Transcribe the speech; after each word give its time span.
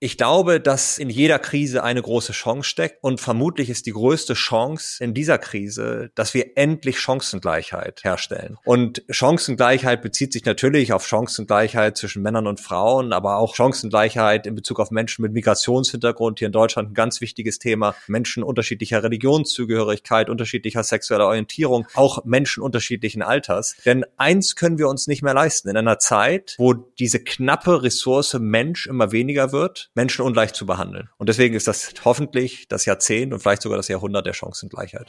Ich 0.00 0.16
glaube, 0.16 0.60
dass 0.60 0.98
in 0.98 1.10
jeder 1.10 1.40
Krise 1.40 1.82
eine 1.82 2.00
große 2.00 2.30
Chance 2.30 2.68
steckt 2.68 3.02
und 3.02 3.20
vermutlich 3.20 3.68
ist 3.68 3.84
die 3.86 3.90
größte 3.90 4.34
Chance 4.34 5.02
in 5.02 5.12
dieser 5.12 5.38
Krise, 5.38 6.12
dass 6.14 6.34
wir 6.34 6.56
endlich 6.56 7.00
Chancengleichheit 7.00 8.04
herstellen. 8.04 8.58
Und 8.64 9.02
Chancengleichheit 9.10 10.00
bezieht 10.00 10.32
sich 10.32 10.44
natürlich 10.44 10.92
auf 10.92 11.04
Chancengleichheit 11.04 11.96
zwischen 11.96 12.22
Männern 12.22 12.46
und 12.46 12.60
Frauen, 12.60 13.12
aber 13.12 13.38
auch 13.38 13.56
Chancengleichheit 13.56 14.46
in 14.46 14.54
Bezug 14.54 14.78
auf 14.78 14.92
Menschen 14.92 15.22
mit 15.22 15.32
Migrationshintergrund. 15.32 16.38
Hier 16.38 16.46
in 16.46 16.52
Deutschland 16.52 16.90
ein 16.90 16.94
ganz 16.94 17.20
wichtiges 17.20 17.58
Thema. 17.58 17.96
Menschen 18.06 18.44
unterschiedlicher 18.44 19.02
Religionszugehörigkeit, 19.02 20.30
unterschiedlicher 20.30 20.84
sexueller 20.84 21.26
Orientierung, 21.26 21.88
auch 21.94 22.24
Menschen 22.24 22.62
unterschiedlichen 22.62 23.22
Alters. 23.22 23.74
Denn 23.84 24.04
eins 24.16 24.54
können 24.54 24.78
wir 24.78 24.86
uns 24.86 25.08
nicht 25.08 25.24
mehr 25.24 25.34
leisten. 25.34 25.68
In 25.68 25.76
einer 25.76 25.98
Zeit, 25.98 26.54
wo 26.56 26.72
diese 26.72 27.18
knappe 27.18 27.82
Ressource 27.82 28.34
Mensch 28.38 28.86
immer 28.86 29.10
weniger 29.10 29.50
wird, 29.50 29.87
Menschen 29.98 30.24
ungleich 30.24 30.52
zu 30.52 30.64
behandeln. 30.64 31.08
Und 31.16 31.28
deswegen 31.28 31.56
ist 31.56 31.66
das 31.66 31.92
hoffentlich 32.04 32.68
das 32.68 32.84
Jahrzehnt 32.84 33.32
und 33.32 33.40
vielleicht 33.40 33.62
sogar 33.62 33.78
das 33.78 33.88
Jahrhundert 33.88 34.26
der 34.26 34.32
Chancengleichheit. 34.32 35.08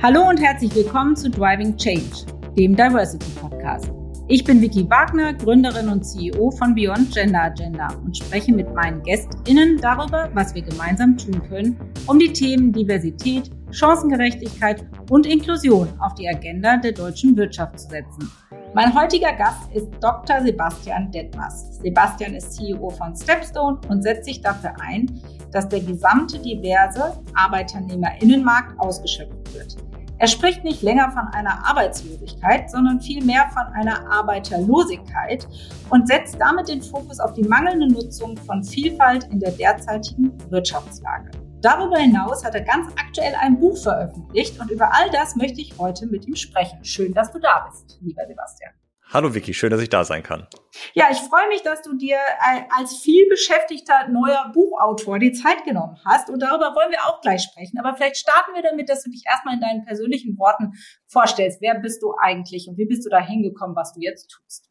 Hallo 0.00 0.28
und 0.28 0.36
herzlich 0.36 0.72
willkommen 0.76 1.16
zu 1.16 1.28
Driving 1.28 1.76
Change, 1.76 2.26
dem 2.56 2.76
Diversity 2.76 3.28
Podcast. 3.40 3.90
Ich 4.28 4.44
bin 4.44 4.62
Vicky 4.62 4.88
Wagner, 4.88 5.34
Gründerin 5.34 5.88
und 5.88 6.04
CEO 6.04 6.52
von 6.52 6.76
Beyond 6.76 7.12
Gender 7.12 7.42
Agenda 7.42 7.88
und 8.04 8.16
spreche 8.16 8.52
mit 8.52 8.72
meinen 8.72 9.02
GästInnen 9.02 9.78
darüber, 9.78 10.30
was 10.32 10.54
wir 10.54 10.62
gemeinsam 10.62 11.16
tun 11.18 11.42
können, 11.48 11.76
um 12.06 12.20
die 12.20 12.32
Themen 12.32 12.72
Diversität, 12.72 13.50
Chancengerechtigkeit 13.72 14.84
und 15.10 15.26
Inklusion 15.26 15.88
auf 16.00 16.14
die 16.14 16.28
Agenda 16.28 16.76
der 16.76 16.92
deutschen 16.92 17.36
Wirtschaft 17.36 17.78
zu 17.78 17.88
setzen. 17.88 18.30
Mein 18.74 18.94
heutiger 18.94 19.32
Gast 19.32 19.70
ist 19.74 19.88
Dr. 20.00 20.40
Sebastian 20.42 21.10
Detmers. 21.10 21.78
Sebastian 21.82 22.34
ist 22.34 22.54
CEO 22.54 22.90
von 22.90 23.16
Stepstone 23.16 23.80
und 23.88 24.02
setzt 24.02 24.26
sich 24.26 24.40
dafür 24.40 24.72
ein, 24.80 25.20
dass 25.50 25.68
der 25.68 25.80
gesamte 25.80 26.38
diverse 26.38 27.20
Arbeiternehmerinnenmarkt 27.34 28.78
ausgeschöpft 28.78 29.54
wird. 29.54 29.76
Er 30.18 30.26
spricht 30.26 30.64
nicht 30.64 30.82
länger 30.82 31.10
von 31.10 31.28
einer 31.32 31.66
Arbeitslosigkeit, 31.66 32.70
sondern 32.70 33.00
vielmehr 33.00 33.48
von 33.54 33.72
einer 33.72 34.06
Arbeiterlosigkeit 34.12 35.48
und 35.88 36.06
setzt 36.06 36.36
damit 36.38 36.68
den 36.68 36.82
Fokus 36.82 37.18
auf 37.20 37.32
die 37.32 37.42
mangelnde 37.42 37.88
Nutzung 37.88 38.36
von 38.36 38.62
Vielfalt 38.62 39.24
in 39.32 39.40
der 39.40 39.52
derzeitigen 39.52 40.32
Wirtschaftslage. 40.50 41.30
Darüber 41.62 41.98
hinaus 41.98 42.42
hat 42.42 42.54
er 42.54 42.62
ganz 42.62 42.90
aktuell 42.96 43.34
ein 43.34 43.60
Buch 43.60 43.76
veröffentlicht 43.76 44.58
und 44.58 44.70
über 44.70 44.94
all 44.94 45.10
das 45.10 45.36
möchte 45.36 45.60
ich 45.60 45.76
heute 45.76 46.06
mit 46.06 46.26
ihm 46.26 46.34
sprechen. 46.34 46.82
Schön, 46.82 47.12
dass 47.12 47.32
du 47.32 47.38
da 47.38 47.68
bist, 47.68 47.98
lieber 48.00 48.26
Sebastian. 48.26 48.72
Hallo 49.12 49.34
Vicky, 49.34 49.52
schön, 49.52 49.70
dass 49.70 49.82
ich 49.82 49.90
da 49.90 50.04
sein 50.04 50.22
kann. 50.22 50.46
Ja, 50.94 51.08
ich 51.10 51.18
freue 51.18 51.48
mich, 51.48 51.60
dass 51.62 51.82
du 51.82 51.98
dir 51.98 52.16
äh, 52.16 52.62
als 52.78 52.96
vielbeschäftigter 53.00 54.08
neuer 54.08 54.50
Buchautor 54.54 55.18
die 55.18 55.32
Zeit 55.32 55.64
genommen 55.64 55.98
hast 56.02 56.30
und 56.30 56.40
darüber 56.40 56.74
wollen 56.74 56.92
wir 56.92 57.04
auch 57.04 57.20
gleich 57.20 57.42
sprechen. 57.42 57.78
Aber 57.78 57.94
vielleicht 57.94 58.16
starten 58.16 58.54
wir 58.54 58.62
damit, 58.62 58.88
dass 58.88 59.02
du 59.02 59.10
dich 59.10 59.24
erstmal 59.30 59.54
in 59.56 59.60
deinen 59.60 59.84
persönlichen 59.84 60.38
Worten 60.38 60.72
vorstellst. 61.08 61.60
Wer 61.60 61.74
bist 61.74 62.02
du 62.02 62.14
eigentlich 62.18 62.68
und 62.68 62.78
wie 62.78 62.86
bist 62.86 63.04
du 63.04 63.10
da 63.10 63.20
hingekommen, 63.20 63.76
was 63.76 63.92
du 63.92 64.00
jetzt 64.00 64.28
tust? 64.30 64.70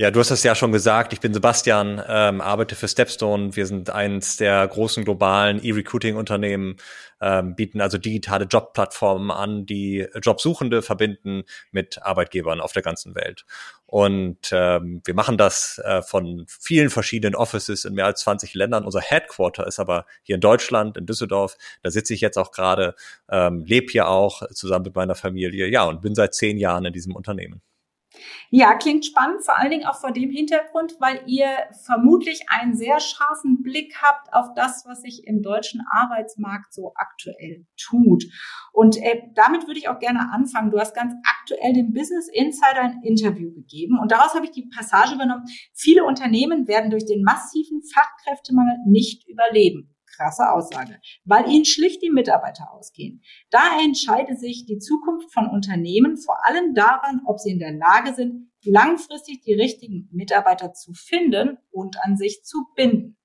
Ja, 0.00 0.10
du 0.10 0.18
hast 0.18 0.30
es 0.30 0.42
ja 0.42 0.54
schon 0.54 0.72
gesagt. 0.72 1.12
Ich 1.12 1.20
bin 1.20 1.34
Sebastian, 1.34 2.02
ähm, 2.08 2.40
arbeite 2.40 2.74
für 2.74 2.88
Stepstone. 2.88 3.54
Wir 3.54 3.66
sind 3.66 3.90
eins 3.90 4.38
der 4.38 4.66
großen 4.66 5.04
globalen 5.04 5.62
E-Recruiting-Unternehmen, 5.62 6.78
ähm, 7.20 7.54
bieten 7.54 7.82
also 7.82 7.98
digitale 7.98 8.46
Jobplattformen 8.46 9.30
an, 9.30 9.66
die 9.66 10.06
Jobsuchende 10.22 10.80
verbinden 10.80 11.42
mit 11.70 12.02
Arbeitgebern 12.02 12.62
auf 12.62 12.72
der 12.72 12.80
ganzen 12.80 13.14
Welt. 13.14 13.44
Und 13.84 14.48
ähm, 14.52 15.02
wir 15.04 15.12
machen 15.12 15.36
das 15.36 15.78
äh, 15.84 16.00
von 16.00 16.46
vielen 16.48 16.88
verschiedenen 16.88 17.34
Offices 17.34 17.84
in 17.84 17.92
mehr 17.92 18.06
als 18.06 18.22
20 18.22 18.54
Ländern. 18.54 18.86
Unser 18.86 19.02
Headquarter 19.02 19.66
ist 19.66 19.80
aber 19.80 20.06
hier 20.22 20.36
in 20.36 20.40
Deutschland, 20.40 20.96
in 20.96 21.04
Düsseldorf. 21.04 21.58
Da 21.82 21.90
sitze 21.90 22.14
ich 22.14 22.22
jetzt 22.22 22.38
auch 22.38 22.52
gerade, 22.52 22.94
ähm, 23.28 23.66
lebe 23.66 23.92
hier 23.92 24.08
auch 24.08 24.48
zusammen 24.54 24.86
mit 24.86 24.94
meiner 24.94 25.14
Familie. 25.14 25.66
Ja, 25.68 25.84
und 25.84 26.00
bin 26.00 26.14
seit 26.14 26.34
zehn 26.34 26.56
Jahren 26.56 26.86
in 26.86 26.94
diesem 26.94 27.14
Unternehmen. 27.14 27.60
Ja, 28.50 28.74
klingt 28.74 29.04
spannend, 29.04 29.44
vor 29.44 29.56
allen 29.56 29.70
Dingen 29.70 29.86
auch 29.86 30.00
vor 30.00 30.10
dem 30.10 30.30
Hintergrund, 30.30 30.96
weil 30.98 31.22
ihr 31.26 31.46
vermutlich 31.84 32.42
einen 32.48 32.74
sehr 32.74 32.98
scharfen 32.98 33.62
Blick 33.62 33.94
habt 34.02 34.32
auf 34.32 34.54
das, 34.54 34.84
was 34.86 35.02
sich 35.02 35.26
im 35.26 35.42
deutschen 35.42 35.82
Arbeitsmarkt 35.90 36.74
so 36.74 36.92
aktuell 36.96 37.66
tut. 37.76 38.24
Und 38.72 38.96
äh, 38.96 39.22
damit 39.34 39.66
würde 39.66 39.78
ich 39.78 39.88
auch 39.88 40.00
gerne 40.00 40.32
anfangen. 40.32 40.70
Du 40.70 40.78
hast 40.78 40.94
ganz 40.94 41.14
aktuell 41.24 41.72
dem 41.72 41.92
Business 41.92 42.28
Insider 42.28 42.82
ein 42.82 43.02
Interview 43.02 43.52
gegeben 43.52 43.98
und 44.00 44.10
daraus 44.10 44.34
habe 44.34 44.46
ich 44.46 44.50
die 44.50 44.68
Passage 44.74 45.14
übernommen. 45.14 45.44
Viele 45.72 46.04
Unternehmen 46.04 46.66
werden 46.66 46.90
durch 46.90 47.06
den 47.06 47.22
massiven 47.22 47.82
Fachkräftemangel 47.82 48.78
nicht 48.86 49.28
überleben 49.28 49.94
krasse 50.20 50.50
Aussage, 50.52 51.00
weil 51.24 51.50
ihnen 51.50 51.64
schlicht 51.64 52.02
die 52.02 52.10
Mitarbeiter 52.10 52.72
ausgehen. 52.72 53.22
Daher 53.50 53.84
entscheidet 53.84 54.38
sich 54.38 54.66
die 54.66 54.78
Zukunft 54.78 55.32
von 55.32 55.48
Unternehmen 55.48 56.16
vor 56.18 56.46
allem 56.46 56.74
daran, 56.74 57.22
ob 57.26 57.38
sie 57.38 57.52
in 57.52 57.58
der 57.58 57.72
Lage 57.72 58.14
sind, 58.14 58.50
langfristig 58.62 59.40
die 59.40 59.54
richtigen 59.54 60.08
Mitarbeiter 60.12 60.74
zu 60.74 60.92
finden 60.92 61.56
und 61.70 61.96
an 62.02 62.16
sich 62.16 62.42
zu 62.44 62.66
binden. 62.76 63.16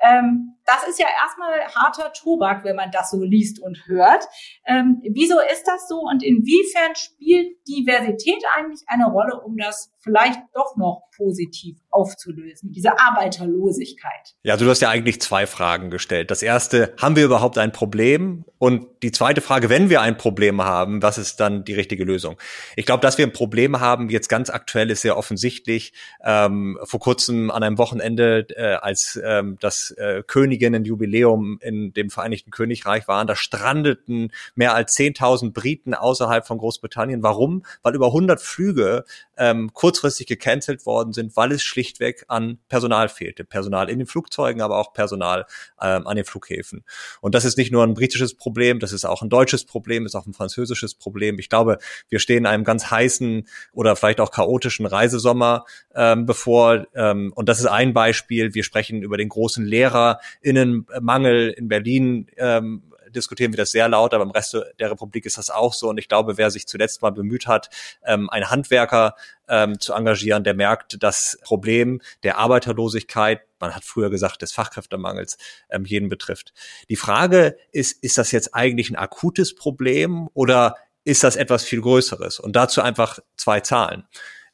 Ähm, 0.00 0.56
das 0.66 0.88
ist 0.88 0.98
ja 0.98 1.06
erstmal 1.22 1.60
harter 1.74 2.12
Tobak, 2.12 2.64
wenn 2.64 2.76
man 2.76 2.90
das 2.90 3.10
so 3.10 3.22
liest 3.22 3.60
und 3.60 3.86
hört. 3.86 4.24
Ähm, 4.66 5.02
wieso 5.02 5.38
ist 5.52 5.64
das 5.64 5.88
so 5.88 6.00
und 6.00 6.22
inwiefern 6.22 6.94
spielt 6.94 7.56
Diversität 7.66 8.42
eigentlich 8.56 8.82
eine 8.86 9.06
Rolle, 9.06 9.40
um 9.40 9.56
das 9.56 9.92
vielleicht 10.02 10.40
doch 10.54 10.76
noch 10.76 11.02
positiv 11.16 11.76
aufzulösen, 11.90 12.72
diese 12.72 12.98
Arbeiterlosigkeit? 12.98 14.34
Ja, 14.42 14.56
du 14.56 14.68
hast 14.68 14.80
ja 14.80 14.88
eigentlich 14.88 15.20
zwei 15.20 15.46
Fragen 15.46 15.90
gestellt. 15.90 16.30
Das 16.30 16.42
erste, 16.42 16.94
haben 17.00 17.16
wir 17.16 17.24
überhaupt 17.24 17.58
ein 17.58 17.72
Problem? 17.72 18.44
Und 18.58 18.86
die 19.02 19.12
zweite 19.12 19.40
Frage, 19.40 19.68
wenn 19.70 19.90
wir 19.90 20.00
ein 20.00 20.16
Problem 20.16 20.62
haben, 20.62 21.02
was 21.02 21.18
ist 21.18 21.40
dann 21.40 21.64
die 21.64 21.74
richtige 21.74 22.04
Lösung? 22.04 22.38
Ich 22.76 22.86
glaube, 22.86 23.00
dass 23.00 23.18
wir 23.18 23.26
ein 23.26 23.32
Problem 23.32 23.80
haben, 23.80 24.08
jetzt 24.10 24.28
ganz 24.28 24.50
aktuell 24.50 24.90
ist 24.90 25.02
sehr 25.02 25.16
offensichtlich. 25.16 25.92
Ähm, 26.24 26.78
vor 26.84 27.00
kurzem 27.00 27.50
an 27.50 27.62
einem 27.62 27.78
Wochenende, 27.78 28.46
äh, 28.56 28.74
als 28.74 29.20
ähm, 29.22 29.49
das 29.58 29.90
äh, 29.92 30.22
Königinnenjubiläum 30.26 31.58
in 31.60 31.92
dem 31.92 32.10
Vereinigten 32.10 32.50
Königreich 32.50 33.08
waren, 33.08 33.26
da 33.26 33.36
strandeten 33.36 34.32
mehr 34.54 34.74
als 34.74 34.96
10.000 34.96 35.52
Briten 35.52 35.94
außerhalb 35.94 36.46
von 36.46 36.58
Großbritannien. 36.58 37.22
Warum? 37.22 37.64
Weil 37.82 37.94
über 37.94 38.06
100 38.06 38.40
Flüge 38.40 39.04
ähm, 39.36 39.72
kurzfristig 39.72 40.26
gecancelt 40.26 40.86
worden 40.86 41.12
sind, 41.12 41.36
weil 41.36 41.52
es 41.52 41.62
schlichtweg 41.62 42.24
an 42.28 42.58
Personal 42.68 43.08
fehlte. 43.08 43.44
Personal 43.44 43.88
in 43.88 43.98
den 43.98 44.06
Flugzeugen, 44.06 44.60
aber 44.60 44.78
auch 44.78 44.92
Personal 44.92 45.46
ähm, 45.80 46.06
an 46.06 46.16
den 46.16 46.24
Flughäfen. 46.24 46.84
Und 47.20 47.34
das 47.34 47.44
ist 47.44 47.56
nicht 47.56 47.72
nur 47.72 47.82
ein 47.82 47.94
britisches 47.94 48.34
Problem, 48.34 48.78
das 48.78 48.92
ist 48.92 49.04
auch 49.04 49.22
ein 49.22 49.30
deutsches 49.30 49.64
Problem, 49.64 50.06
ist 50.06 50.14
auch 50.14 50.26
ein 50.26 50.34
französisches 50.34 50.94
Problem. 50.94 51.38
Ich 51.38 51.48
glaube, 51.48 51.78
wir 52.08 52.18
stehen 52.18 52.46
einem 52.46 52.64
ganz 52.64 52.90
heißen 52.90 53.48
oder 53.72 53.96
vielleicht 53.96 54.20
auch 54.20 54.30
chaotischen 54.30 54.86
Reisesommer 54.86 55.64
ähm, 55.94 56.26
bevor. 56.26 56.86
Ähm, 56.94 57.32
und 57.34 57.48
das 57.48 57.60
ist 57.60 57.66
ein 57.66 57.92
Beispiel. 57.92 58.54
Wir 58.54 58.64
sprechen 58.64 59.02
über 59.02 59.16
den 59.16 59.28
großen 59.28 59.39
Lehrerinnenmangel 59.64 61.50
in 61.50 61.68
Berlin. 61.68 62.26
Ähm, 62.36 62.82
diskutieren 63.14 63.52
wir 63.52 63.58
das 63.58 63.72
sehr 63.72 63.88
laut, 63.88 64.14
aber 64.14 64.24
im 64.24 64.30
Rest 64.30 64.56
der 64.78 64.90
Republik 64.90 65.26
ist 65.26 65.38
das 65.38 65.50
auch 65.50 65.74
so. 65.74 65.88
Und 65.88 65.98
ich 65.98 66.08
glaube, 66.08 66.38
wer 66.38 66.50
sich 66.50 66.66
zuletzt 66.66 67.02
mal 67.02 67.10
bemüht 67.10 67.46
hat, 67.46 67.70
ähm, 68.04 68.30
einen 68.30 68.50
Handwerker 68.50 69.14
ähm, 69.48 69.78
zu 69.80 69.92
engagieren, 69.92 70.44
der 70.44 70.54
merkt, 70.54 71.02
das 71.02 71.38
Problem 71.42 72.00
der 72.22 72.38
Arbeiterlosigkeit, 72.38 73.42
man 73.58 73.74
hat 73.74 73.84
früher 73.84 74.10
gesagt, 74.10 74.42
des 74.42 74.52
Fachkräftemangels, 74.52 75.36
ähm, 75.70 75.84
jeden 75.84 76.08
betrifft. 76.08 76.52
Die 76.88 76.96
Frage 76.96 77.56
ist, 77.72 78.02
ist 78.02 78.18
das 78.18 78.32
jetzt 78.32 78.54
eigentlich 78.54 78.90
ein 78.90 78.96
akutes 78.96 79.54
Problem 79.54 80.28
oder 80.34 80.76
ist 81.04 81.24
das 81.24 81.36
etwas 81.36 81.64
viel 81.64 81.80
Größeres? 81.80 82.38
Und 82.38 82.56
dazu 82.56 82.82
einfach 82.82 83.18
zwei 83.36 83.60
Zahlen. 83.60 84.04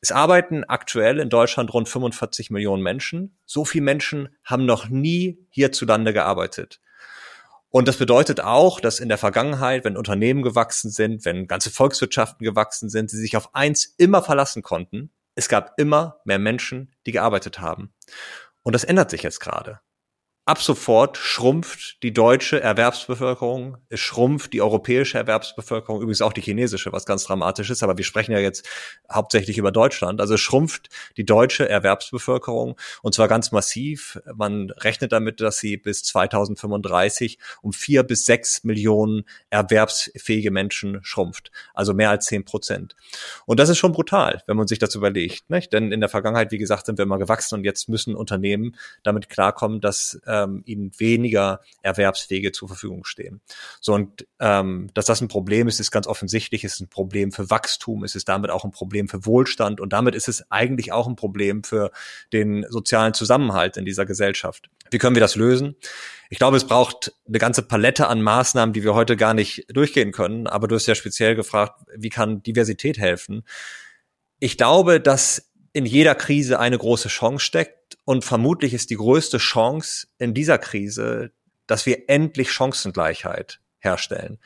Es 0.06 0.12
arbeiten 0.12 0.62
aktuell 0.62 1.18
in 1.18 1.30
Deutschland 1.30 1.74
rund 1.74 1.88
45 1.88 2.52
Millionen 2.52 2.80
Menschen. 2.80 3.36
So 3.44 3.64
viele 3.64 3.82
Menschen 3.82 4.28
haben 4.44 4.64
noch 4.64 4.88
nie 4.88 5.44
hierzulande 5.50 6.12
gearbeitet. 6.12 6.80
Und 7.70 7.88
das 7.88 7.96
bedeutet 7.96 8.40
auch, 8.40 8.78
dass 8.78 9.00
in 9.00 9.08
der 9.08 9.18
Vergangenheit, 9.18 9.84
wenn 9.84 9.96
Unternehmen 9.96 10.44
gewachsen 10.44 10.92
sind, 10.92 11.24
wenn 11.24 11.48
ganze 11.48 11.72
Volkswirtschaften 11.72 12.44
gewachsen 12.44 12.88
sind, 12.88 13.10
sie 13.10 13.16
sich 13.16 13.36
auf 13.36 13.52
eins 13.52 13.96
immer 13.98 14.22
verlassen 14.22 14.62
konnten. 14.62 15.10
Es 15.34 15.48
gab 15.48 15.72
immer 15.76 16.20
mehr 16.24 16.38
Menschen, 16.38 16.94
die 17.04 17.10
gearbeitet 17.10 17.58
haben. 17.58 17.92
Und 18.62 18.76
das 18.76 18.84
ändert 18.84 19.10
sich 19.10 19.24
jetzt 19.24 19.40
gerade. 19.40 19.80
Ab 20.46 20.62
sofort 20.62 21.16
schrumpft 21.16 22.00
die 22.04 22.12
deutsche 22.12 22.60
Erwerbsbevölkerung, 22.60 23.78
es 23.88 23.98
schrumpft 23.98 24.52
die 24.52 24.62
europäische 24.62 25.18
Erwerbsbevölkerung, 25.18 26.00
übrigens 26.00 26.22
auch 26.22 26.32
die 26.32 26.40
chinesische, 26.40 26.92
was 26.92 27.04
ganz 27.04 27.24
dramatisch 27.24 27.68
ist, 27.68 27.82
aber 27.82 27.98
wir 27.98 28.04
sprechen 28.04 28.30
ja 28.30 28.38
jetzt 28.38 28.64
hauptsächlich 29.12 29.58
über 29.58 29.72
Deutschland. 29.72 30.20
Also 30.20 30.36
schrumpft 30.36 30.88
die 31.16 31.24
deutsche 31.24 31.68
Erwerbsbevölkerung 31.68 32.76
und 33.02 33.12
zwar 33.12 33.26
ganz 33.26 33.50
massiv. 33.50 34.20
Man 34.36 34.70
rechnet 34.70 35.10
damit, 35.10 35.40
dass 35.40 35.58
sie 35.58 35.76
bis 35.76 36.04
2035 36.04 37.38
um 37.60 37.72
vier 37.72 38.04
bis 38.04 38.24
sechs 38.24 38.62
Millionen 38.62 39.24
erwerbsfähige 39.50 40.52
Menschen 40.52 41.00
schrumpft. 41.02 41.50
Also 41.74 41.92
mehr 41.92 42.10
als 42.10 42.26
zehn 42.26 42.44
Prozent. 42.44 42.94
Und 43.46 43.58
das 43.58 43.68
ist 43.68 43.78
schon 43.78 43.90
brutal, 43.90 44.44
wenn 44.46 44.56
man 44.56 44.68
sich 44.68 44.78
das 44.78 44.94
überlegt. 44.94 45.50
Nicht? 45.50 45.72
Denn 45.72 45.90
in 45.90 45.98
der 45.98 46.08
Vergangenheit, 46.08 46.52
wie 46.52 46.58
gesagt, 46.58 46.86
sind 46.86 46.98
wir 46.98 47.02
immer 47.02 47.18
gewachsen 47.18 47.56
und 47.56 47.64
jetzt 47.64 47.88
müssen 47.88 48.14
Unternehmen 48.14 48.76
damit 49.02 49.28
klarkommen, 49.28 49.80
dass 49.80 50.20
ähm, 50.44 50.62
ihnen 50.64 50.92
weniger 50.98 51.60
Erwerbswege 51.82 52.52
zur 52.52 52.68
Verfügung 52.68 53.04
stehen. 53.04 53.40
So 53.80 53.94
und 53.94 54.26
ähm, 54.40 54.88
dass 54.94 55.06
das 55.06 55.20
ein 55.20 55.28
Problem 55.28 55.68
ist, 55.68 55.80
ist 55.80 55.90
ganz 55.90 56.06
offensichtlich. 56.06 56.64
Es 56.64 56.74
ist 56.74 56.80
ein 56.80 56.88
Problem 56.88 57.32
für 57.32 57.50
Wachstum, 57.50 58.04
es 58.04 58.14
ist 58.14 58.28
damit 58.28 58.50
auch 58.50 58.64
ein 58.64 58.70
Problem 58.70 59.08
für 59.08 59.26
Wohlstand 59.26 59.80
und 59.80 59.92
damit 59.92 60.14
ist 60.14 60.28
es 60.28 60.50
eigentlich 60.50 60.92
auch 60.92 61.06
ein 61.06 61.16
Problem 61.16 61.64
für 61.64 61.90
den 62.32 62.66
sozialen 62.68 63.14
Zusammenhalt 63.14 63.76
in 63.76 63.84
dieser 63.84 64.06
Gesellschaft. 64.06 64.70
Wie 64.90 64.98
können 64.98 65.16
wir 65.16 65.20
das 65.20 65.36
lösen? 65.36 65.76
Ich 66.28 66.38
glaube, 66.38 66.56
es 66.56 66.66
braucht 66.66 67.12
eine 67.26 67.38
ganze 67.38 67.62
Palette 67.62 68.08
an 68.08 68.22
Maßnahmen, 68.22 68.72
die 68.72 68.82
wir 68.82 68.94
heute 68.94 69.16
gar 69.16 69.34
nicht 69.34 69.66
durchgehen 69.68 70.12
können. 70.12 70.46
Aber 70.46 70.68
du 70.68 70.74
hast 70.74 70.86
ja 70.86 70.94
speziell 70.94 71.34
gefragt, 71.34 71.80
wie 71.94 72.08
kann 72.08 72.42
Diversität 72.42 72.98
helfen? 72.98 73.44
Ich 74.38 74.56
glaube, 74.56 75.00
dass 75.00 75.45
in 75.76 75.84
jeder 75.84 76.14
Krise 76.14 76.58
eine 76.58 76.78
große 76.78 77.08
Chance 77.08 77.44
steckt 77.44 77.98
und 78.06 78.24
vermutlich 78.24 78.72
ist 78.72 78.88
die 78.88 78.96
größte 78.96 79.36
Chance 79.36 80.06
in 80.16 80.32
dieser 80.32 80.56
Krise, 80.56 81.32
dass 81.66 81.84
wir 81.84 82.08
endlich 82.08 82.50
Chancengleichheit 82.50 83.60
herstellen. 83.78 84.38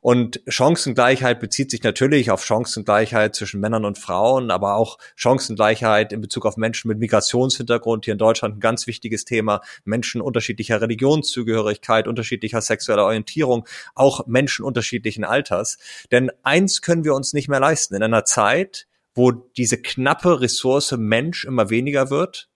Und 0.00 0.40
Chancengleichheit 0.46 1.40
bezieht 1.40 1.72
sich 1.72 1.82
natürlich 1.82 2.30
auf 2.30 2.44
Chancengleichheit 2.44 3.34
zwischen 3.34 3.60
Männern 3.60 3.84
und 3.84 3.98
Frauen, 3.98 4.52
aber 4.52 4.76
auch 4.76 4.98
Chancengleichheit 5.16 6.12
in 6.12 6.20
Bezug 6.20 6.46
auf 6.46 6.56
Menschen 6.56 6.86
mit 6.86 7.00
Migrationshintergrund. 7.00 8.04
Hier 8.04 8.12
in 8.12 8.18
Deutschland 8.18 8.58
ein 8.58 8.60
ganz 8.60 8.86
wichtiges 8.86 9.24
Thema. 9.24 9.62
Menschen 9.84 10.20
unterschiedlicher 10.20 10.80
Religionszugehörigkeit, 10.80 12.06
unterschiedlicher 12.06 12.60
sexueller 12.60 13.04
Orientierung, 13.04 13.66
auch 13.96 14.28
Menschen 14.28 14.64
unterschiedlichen 14.64 15.24
Alters. 15.24 15.78
Denn 16.12 16.30
eins 16.44 16.82
können 16.82 17.02
wir 17.02 17.14
uns 17.14 17.32
nicht 17.32 17.48
mehr 17.48 17.60
leisten. 17.60 17.96
In 17.96 18.04
einer 18.04 18.24
Zeit, 18.24 18.87
wo 19.18 19.32
diese 19.32 19.82
knappe 19.82 20.40
Ressource 20.40 20.92
Mensch 20.92 21.44
immer 21.44 21.68
weniger 21.68 22.08
wird, 22.08 22.48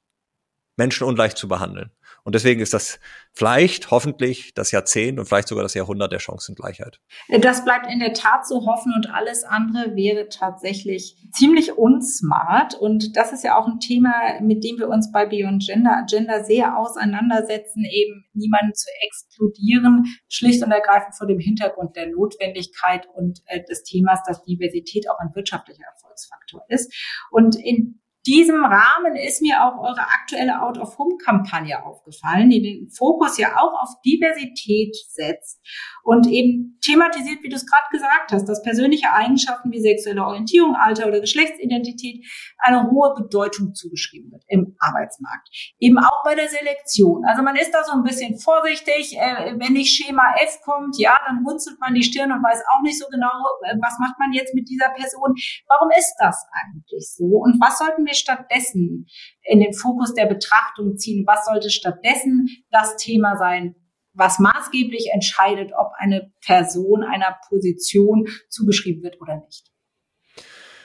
Menschen 0.76 1.06
ungleich 1.06 1.35
zu 1.35 1.49
behandeln. 1.49 1.91
Und 2.24 2.34
deswegen 2.36 2.60
ist 2.60 2.72
das 2.72 3.00
vielleicht, 3.32 3.90
hoffentlich, 3.90 4.54
das 4.54 4.70
Jahrzehnt 4.70 5.19
und 5.19 5.26
vielleicht 5.26 5.48
sogar 5.48 5.64
das 5.64 5.74
Jahrhundert 5.74 6.12
der 6.12 6.20
Chancengleichheit. 6.20 7.00
Das 7.40 7.64
bleibt 7.64 7.86
in 7.90 7.98
der 7.98 8.12
Tat 8.12 8.46
so 8.46 8.64
hoffen 8.66 8.92
und 8.94 9.12
alles 9.12 9.42
andere 9.42 9.96
wäre 9.96 10.28
tatsächlich 10.28 11.16
ziemlich 11.32 11.76
unsmart. 11.76 12.74
Und 12.74 13.16
das 13.16 13.32
ist 13.32 13.42
ja 13.42 13.56
auch 13.58 13.66
ein 13.66 13.80
Thema, 13.80 14.40
mit 14.40 14.62
dem 14.62 14.78
wir 14.78 14.88
uns 14.88 15.10
bei 15.10 15.26
Beyond 15.26 15.64
Gender 15.66 15.96
Agenda 15.96 16.44
sehr 16.44 16.78
auseinandersetzen, 16.78 17.84
eben 17.84 18.25
niemanden 18.34 18.75
zu 18.75 18.88
exkludieren, 19.04 20.04
schlicht 20.28 20.62
und 20.62 20.70
ergreifend 20.70 21.16
vor 21.16 21.26
dem 21.26 21.40
Hintergrund 21.40 21.96
der 21.96 22.08
Notwendigkeit 22.08 23.08
und 23.14 23.40
äh, 23.46 23.64
des 23.64 23.82
Themas, 23.82 24.20
dass 24.26 24.44
Diversität 24.44 25.10
auch 25.10 25.18
ein 25.18 25.34
wirtschaftlicher 25.34 25.84
Erfolgsfaktor 25.94 26.64
ist. 26.68 26.94
Und 27.30 27.56
in 27.56 28.01
diesem 28.26 28.64
Rahmen 28.64 29.16
ist 29.16 29.42
mir 29.42 29.64
auch 29.64 29.78
eure 29.78 30.00
aktuelle 30.00 30.62
Out-of-Home-Kampagne 30.62 31.84
aufgefallen, 31.84 32.50
die 32.50 32.62
den 32.62 32.90
Fokus 32.90 33.38
ja 33.38 33.56
auch 33.56 33.82
auf 33.82 34.00
Diversität 34.04 34.94
setzt 35.08 35.60
und 36.04 36.26
eben 36.26 36.78
thematisiert, 36.80 37.42
wie 37.42 37.48
du 37.48 37.56
es 37.56 37.66
gerade 37.66 37.86
gesagt 37.90 38.32
hast, 38.32 38.48
dass 38.48 38.62
persönliche 38.62 39.12
Eigenschaften 39.12 39.70
wie 39.70 39.80
sexuelle 39.80 40.24
Orientierung, 40.24 40.74
Alter 40.74 41.06
oder 41.08 41.20
Geschlechtsidentität 41.20 42.24
eine 42.58 42.90
hohe 42.90 43.14
Bedeutung 43.14 43.74
zugeschrieben 43.74 44.32
wird 44.32 44.44
im 44.48 44.76
Arbeitsmarkt. 44.78 45.48
Eben 45.78 45.98
auch 45.98 46.22
bei 46.25 46.34
der 46.34 46.48
Selektion. 46.48 47.25
Also 47.25 47.42
man 47.42 47.56
ist 47.56 47.72
da 47.72 47.84
so 47.84 47.92
ein 47.92 48.02
bisschen 48.02 48.38
vorsichtig. 48.38 49.16
Äh, 49.16 49.54
wenn 49.58 49.75
nicht 49.75 49.94
Schema 49.94 50.34
F 50.42 50.60
kommt, 50.64 50.98
ja, 50.98 51.18
dann 51.26 51.44
runzelt 51.46 51.78
man 51.80 51.94
die 51.94 52.02
Stirn 52.02 52.32
und 52.32 52.42
weiß 52.42 52.62
auch 52.75 52.82
nicht 52.82 52.98
so 52.98 53.06
genau, 53.10 53.32
äh, 53.62 53.76
was 53.80 53.98
macht 53.98 54.18
man 54.18 54.32
jetzt 54.32 54.54
mit 54.54 54.68
dieser 54.68 54.90
Person. 54.90 55.34
Warum 55.68 55.90
ist 55.96 56.14
das 56.18 56.46
eigentlich 56.52 57.08
so? 57.08 57.25
Und 57.25 57.60
was 57.60 57.78
sollten 57.78 58.04
wir 58.04 58.12
wir 58.12 58.14
stattdessen 58.14 59.06
in 59.43 59.61
den 59.61 59.73
Fokus 59.73 60.14
der 60.14 60.26
Betrachtung 60.26 60.97
ziehen? 60.97 61.26
Was 61.26 61.47
sollte 61.47 61.70
stattdessen 61.70 62.49
das 62.70 62.97
Thema 62.97 63.37
sein, 63.37 63.75
was 64.14 64.38
maßgeblich 64.38 65.09
entscheidet, 65.12 65.73
ob 65.76 65.93
eine 65.97 66.32
Person 66.44 67.03
einer 67.03 67.38
Position 67.49 68.29
zugeschrieben 68.50 69.03
wird 69.03 69.20
oder 69.20 69.37
nicht? 69.37 69.71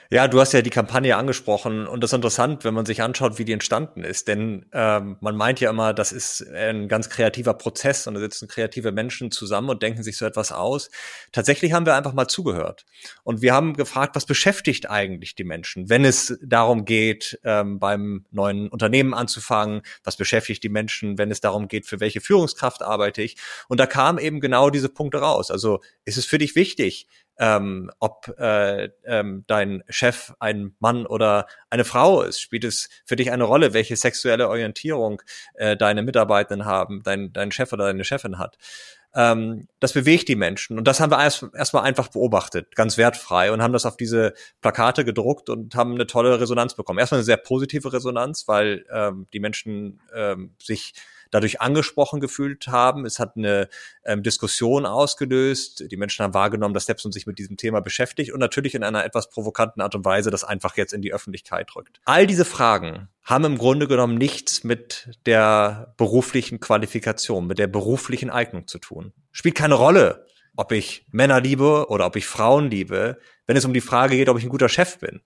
Ja, 0.09 0.29
du 0.29 0.39
hast 0.39 0.53
ja 0.53 0.61
die 0.61 0.69
Kampagne 0.69 1.17
angesprochen 1.17 1.85
und 1.85 2.01
das 2.01 2.11
ist 2.11 2.15
interessant, 2.15 2.63
wenn 2.63 2.73
man 2.73 2.85
sich 2.85 3.01
anschaut, 3.01 3.37
wie 3.39 3.43
die 3.43 3.51
entstanden 3.51 4.05
ist. 4.05 4.29
Denn 4.29 4.65
ähm, 4.71 5.17
man 5.19 5.35
meint 5.35 5.59
ja 5.59 5.69
immer, 5.69 5.93
das 5.93 6.13
ist 6.13 6.47
ein 6.47 6.87
ganz 6.87 7.09
kreativer 7.09 7.53
Prozess 7.53 8.07
und 8.07 8.13
da 8.13 8.21
sitzen 8.21 8.47
kreative 8.47 8.93
Menschen 8.93 9.31
zusammen 9.31 9.69
und 9.69 9.83
denken 9.83 10.03
sich 10.03 10.15
so 10.15 10.25
etwas 10.25 10.53
aus. 10.53 10.89
Tatsächlich 11.33 11.73
haben 11.73 11.85
wir 11.85 11.95
einfach 11.95 12.13
mal 12.13 12.27
zugehört 12.27 12.85
und 13.23 13.41
wir 13.41 13.53
haben 13.53 13.73
gefragt, 13.73 14.15
was 14.15 14.25
beschäftigt 14.25 14.89
eigentlich 14.89 15.35
die 15.35 15.43
Menschen, 15.43 15.89
wenn 15.89 16.05
es 16.05 16.39
darum 16.41 16.85
geht, 16.85 17.37
ähm, 17.43 17.77
beim 17.79 18.25
neuen 18.31 18.69
Unternehmen 18.69 19.13
anzufangen, 19.13 19.81
was 20.05 20.15
beschäftigt 20.15 20.63
die 20.63 20.69
Menschen, 20.69 21.17
wenn 21.17 21.31
es 21.31 21.41
darum 21.41 21.67
geht, 21.67 21.85
für 21.85 21.99
welche 21.99 22.21
Führungskraft 22.21 22.81
arbeite 22.81 23.21
ich. 23.21 23.35
Und 23.67 23.81
da 23.81 23.85
kamen 23.85 24.19
eben 24.19 24.39
genau 24.39 24.69
diese 24.69 24.87
Punkte 24.87 25.17
raus. 25.17 25.51
Also 25.51 25.81
ist 26.05 26.17
es 26.17 26.25
für 26.25 26.37
dich 26.37 26.55
wichtig, 26.55 27.07
ähm, 27.39 27.91
ob 27.99 28.33
äh, 28.39 28.89
ähm, 29.05 29.43
dein 29.47 29.83
Chef 29.89 30.33
ein 30.39 30.75
Mann 30.79 31.05
oder 31.05 31.47
eine 31.69 31.85
Frau 31.85 32.21
ist. 32.21 32.41
Spielt 32.41 32.63
es 32.63 32.89
für 33.05 33.15
dich 33.15 33.31
eine 33.31 33.43
Rolle, 33.43 33.73
welche 33.73 33.95
sexuelle 33.95 34.49
Orientierung 34.49 35.21
äh, 35.53 35.77
deine 35.77 36.03
Mitarbeitenden 36.03 36.65
haben, 36.65 37.01
dein, 37.03 37.31
dein 37.33 37.51
Chef 37.51 37.71
oder 37.73 37.85
deine 37.85 38.03
Chefin 38.03 38.37
hat? 38.39 38.57
Ähm, 39.15 39.67
das 39.79 39.93
bewegt 39.93 40.27
die 40.27 40.35
Menschen. 40.35 40.77
Und 40.77 40.87
das 40.87 40.99
haben 40.99 41.11
wir 41.11 41.21
erst 41.21 41.45
erstmal 41.53 41.83
einfach 41.83 42.09
beobachtet, 42.09 42.75
ganz 42.75 42.97
wertfrei, 42.97 43.51
und 43.51 43.61
haben 43.61 43.73
das 43.73 43.85
auf 43.85 43.97
diese 43.97 44.33
Plakate 44.61 45.05
gedruckt 45.05 45.49
und 45.49 45.75
haben 45.75 45.93
eine 45.93 46.07
tolle 46.07 46.39
Resonanz 46.39 46.75
bekommen. 46.75 46.99
Erstmal 46.99 47.19
eine 47.19 47.25
sehr 47.25 47.37
positive 47.37 47.93
Resonanz, 47.93 48.47
weil 48.47 48.85
ähm, 48.91 49.27
die 49.33 49.39
Menschen 49.39 50.01
ähm, 50.13 50.55
sich 50.61 50.93
dadurch 51.31 51.61
angesprochen 51.61 52.19
gefühlt 52.19 52.67
haben. 52.67 53.05
Es 53.05 53.19
hat 53.19 53.37
eine 53.37 53.69
ähm, 54.05 54.23
Diskussion 54.23 54.85
ausgelöst. 54.85 55.85
Die 55.91 55.97
Menschen 55.97 56.23
haben 56.23 56.33
wahrgenommen, 56.33 56.73
dass 56.73 56.83
Stepson 56.83 57.11
sich 57.11 57.27
mit 57.27 57.39
diesem 57.39 57.57
Thema 57.57 57.81
beschäftigt 57.81 58.31
und 58.31 58.39
natürlich 58.39 58.75
in 58.75 58.83
einer 58.83 59.05
etwas 59.05 59.29
provokanten 59.29 59.81
Art 59.81 59.95
und 59.95 60.05
Weise 60.05 60.31
das 60.31 60.43
einfach 60.43 60.77
jetzt 60.77 60.93
in 60.93 61.01
die 61.01 61.13
Öffentlichkeit 61.13 61.75
rückt. 61.75 61.99
All 62.05 62.27
diese 62.27 62.45
Fragen 62.45 63.09
haben 63.23 63.43
im 63.43 63.57
Grunde 63.57 63.87
genommen 63.87 64.17
nichts 64.17 64.63
mit 64.63 65.09
der 65.25 65.93
beruflichen 65.97 66.59
Qualifikation, 66.59 67.45
mit 67.45 67.59
der 67.59 67.67
beruflichen 67.67 68.29
Eignung 68.29 68.67
zu 68.67 68.79
tun. 68.79 69.13
Spielt 69.31 69.55
keine 69.55 69.75
Rolle, 69.75 70.25
ob 70.55 70.71
ich 70.71 71.05
Männer 71.11 71.41
liebe 71.41 71.87
oder 71.89 72.05
ob 72.05 72.15
ich 72.15 72.25
Frauen 72.25 72.69
liebe, 72.69 73.19
wenn 73.45 73.57
es 73.57 73.65
um 73.65 73.73
die 73.73 73.81
Frage 73.81 74.15
geht, 74.15 74.29
ob 74.29 74.37
ich 74.37 74.43
ein 74.43 74.49
guter 74.49 74.69
Chef 74.69 74.99
bin. 74.99 75.21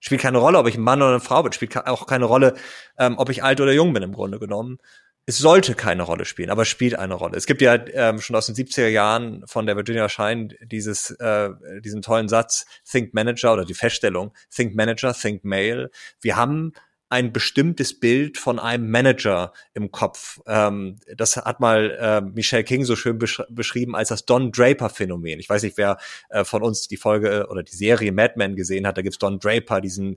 Spielt 0.00 0.20
keine 0.20 0.38
Rolle, 0.38 0.58
ob 0.58 0.68
ich 0.68 0.76
ein 0.76 0.82
Mann 0.82 1.00
oder 1.00 1.12
eine 1.12 1.20
Frau 1.20 1.42
bin. 1.42 1.52
Spielt 1.52 1.76
auch 1.86 2.06
keine 2.06 2.26
Rolle, 2.26 2.54
ähm, 2.98 3.18
ob 3.18 3.30
ich 3.30 3.42
alt 3.42 3.60
oder 3.60 3.72
jung 3.72 3.92
bin 3.92 4.02
im 4.02 4.12
Grunde 4.12 4.38
genommen 4.38 4.78
es 5.28 5.38
sollte 5.38 5.74
keine 5.74 6.04
Rolle 6.04 6.24
spielen, 6.24 6.50
aber 6.50 6.64
spielt 6.64 6.96
eine 6.96 7.14
Rolle. 7.14 7.36
Es 7.36 7.46
gibt 7.46 7.60
ja 7.60 7.74
ähm, 7.74 8.20
schon 8.20 8.36
aus 8.36 8.46
den 8.46 8.54
70er 8.54 8.86
Jahren 8.86 9.44
von 9.46 9.66
der 9.66 9.74
Virginia 9.74 10.08
Schein 10.08 10.54
dieses, 10.62 11.10
äh, 11.10 11.50
diesen 11.80 12.00
tollen 12.00 12.28
Satz, 12.28 12.64
Think 12.88 13.12
Manager 13.12 13.52
oder 13.52 13.64
die 13.64 13.74
Feststellung, 13.74 14.32
Think 14.54 14.76
Manager, 14.76 15.12
Think 15.12 15.44
Male. 15.44 15.90
Wir 16.20 16.36
haben 16.36 16.72
ein 17.08 17.32
bestimmtes 17.32 17.98
Bild 17.98 18.36
von 18.36 18.58
einem 18.58 18.90
Manager 18.90 19.52
im 19.74 19.92
Kopf. 19.92 20.40
Ähm, 20.46 20.96
das 21.16 21.36
hat 21.36 21.60
mal 21.60 21.96
äh, 22.00 22.20
Michelle 22.20 22.64
King 22.64 22.84
so 22.84 22.96
schön 22.96 23.18
besch 23.18 23.40
beschrieben 23.48 23.94
als 23.94 24.08
das 24.08 24.26
Don 24.26 24.50
Draper-Phänomen. 24.50 25.38
Ich 25.38 25.48
weiß 25.48 25.62
nicht, 25.62 25.76
wer 25.76 25.98
äh, 26.30 26.44
von 26.44 26.62
uns 26.62 26.88
die 26.88 26.96
Folge 26.96 27.46
oder 27.48 27.62
die 27.62 27.76
Serie 27.76 28.10
Mad 28.10 28.34
Men 28.36 28.56
gesehen 28.56 28.86
hat. 28.86 28.98
Da 28.98 29.02
gibt's 29.02 29.18
Don 29.18 29.38
Draper, 29.38 29.80
diesen 29.80 30.16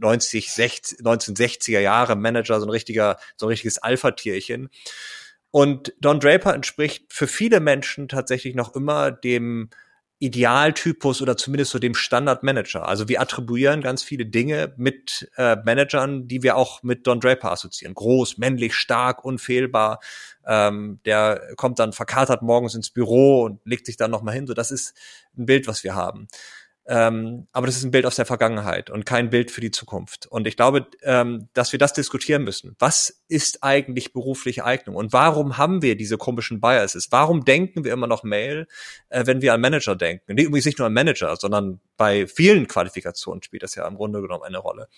90, 0.00 0.50
60, 0.50 0.98
1960er 1.00 1.80
Jahre 1.80 2.16
Manager, 2.16 2.58
so 2.58 2.66
ein 2.66 2.70
richtiger, 2.70 3.18
so 3.36 3.46
ein 3.46 3.50
richtiges 3.50 3.78
Alpha-Tierchen. 3.78 4.70
Und 5.52 5.94
Don 6.00 6.18
Draper 6.18 6.52
entspricht 6.52 7.12
für 7.12 7.28
viele 7.28 7.60
Menschen 7.60 8.08
tatsächlich 8.08 8.56
noch 8.56 8.74
immer 8.74 9.12
dem 9.12 9.70
Idealtypus 10.20 11.20
oder 11.20 11.36
zumindest 11.36 11.72
so 11.72 11.78
dem 11.78 11.94
Standardmanager. 11.94 12.86
Also 12.86 13.08
wir 13.08 13.20
attribuieren 13.20 13.82
ganz 13.82 14.02
viele 14.02 14.26
Dinge 14.26 14.72
mit 14.76 15.30
äh, 15.36 15.56
Managern, 15.64 16.28
die 16.28 16.42
wir 16.42 16.56
auch 16.56 16.82
mit 16.82 17.06
Don 17.06 17.20
Draper 17.20 17.52
assoziieren. 17.52 17.94
Groß, 17.94 18.38
männlich, 18.38 18.74
stark, 18.74 19.24
unfehlbar. 19.24 20.00
Ähm, 20.46 21.00
der 21.04 21.54
kommt 21.56 21.78
dann 21.78 21.92
verkatert 21.92 22.42
morgens 22.42 22.74
ins 22.74 22.90
Büro 22.90 23.42
und 23.42 23.60
legt 23.64 23.86
sich 23.86 23.96
dann 23.96 24.10
nochmal 24.10 24.34
hin. 24.34 24.46
So, 24.46 24.54
das 24.54 24.70
ist 24.70 24.94
ein 25.36 25.46
Bild, 25.46 25.66
was 25.66 25.84
wir 25.84 25.94
haben. 25.94 26.28
Ähm, 26.86 27.46
aber 27.52 27.66
das 27.66 27.76
ist 27.76 27.84
ein 27.84 27.90
Bild 27.90 28.04
aus 28.04 28.16
der 28.16 28.26
Vergangenheit 28.26 28.90
und 28.90 29.06
kein 29.06 29.30
Bild 29.30 29.50
für 29.50 29.62
die 29.62 29.70
Zukunft. 29.70 30.26
Und 30.26 30.46
ich 30.46 30.56
glaube, 30.56 30.86
ähm, 31.02 31.48
dass 31.54 31.72
wir 31.72 31.78
das 31.78 31.94
diskutieren 31.94 32.44
müssen. 32.44 32.76
Was 32.78 33.23
ist 33.28 33.62
eigentlich 33.62 34.12
berufliche 34.12 34.64
Eignung 34.64 34.96
und 34.96 35.12
warum 35.12 35.56
haben 35.58 35.82
wir 35.82 35.96
diese 35.96 36.18
komischen 36.18 36.60
Biases? 36.60 37.08
Warum 37.10 37.44
denken 37.44 37.84
wir 37.84 37.92
immer 37.92 38.06
noch 38.06 38.22
Mail, 38.22 38.66
äh, 39.08 39.26
wenn 39.26 39.42
wir 39.42 39.54
an 39.54 39.60
Manager 39.60 39.96
denken? 39.96 40.36
Übrigens 40.36 40.66
nicht 40.66 40.78
nur 40.78 40.86
an 40.86 40.92
Manager, 40.92 41.36
sondern 41.36 41.80
bei 41.96 42.26
vielen 42.26 42.66
Qualifikationen 42.66 43.42
spielt 43.42 43.62
das 43.62 43.74
ja 43.74 43.86
im 43.86 43.96
Grunde 43.96 44.20
genommen 44.20 44.42
eine 44.44 44.58
Rolle. 44.58 44.88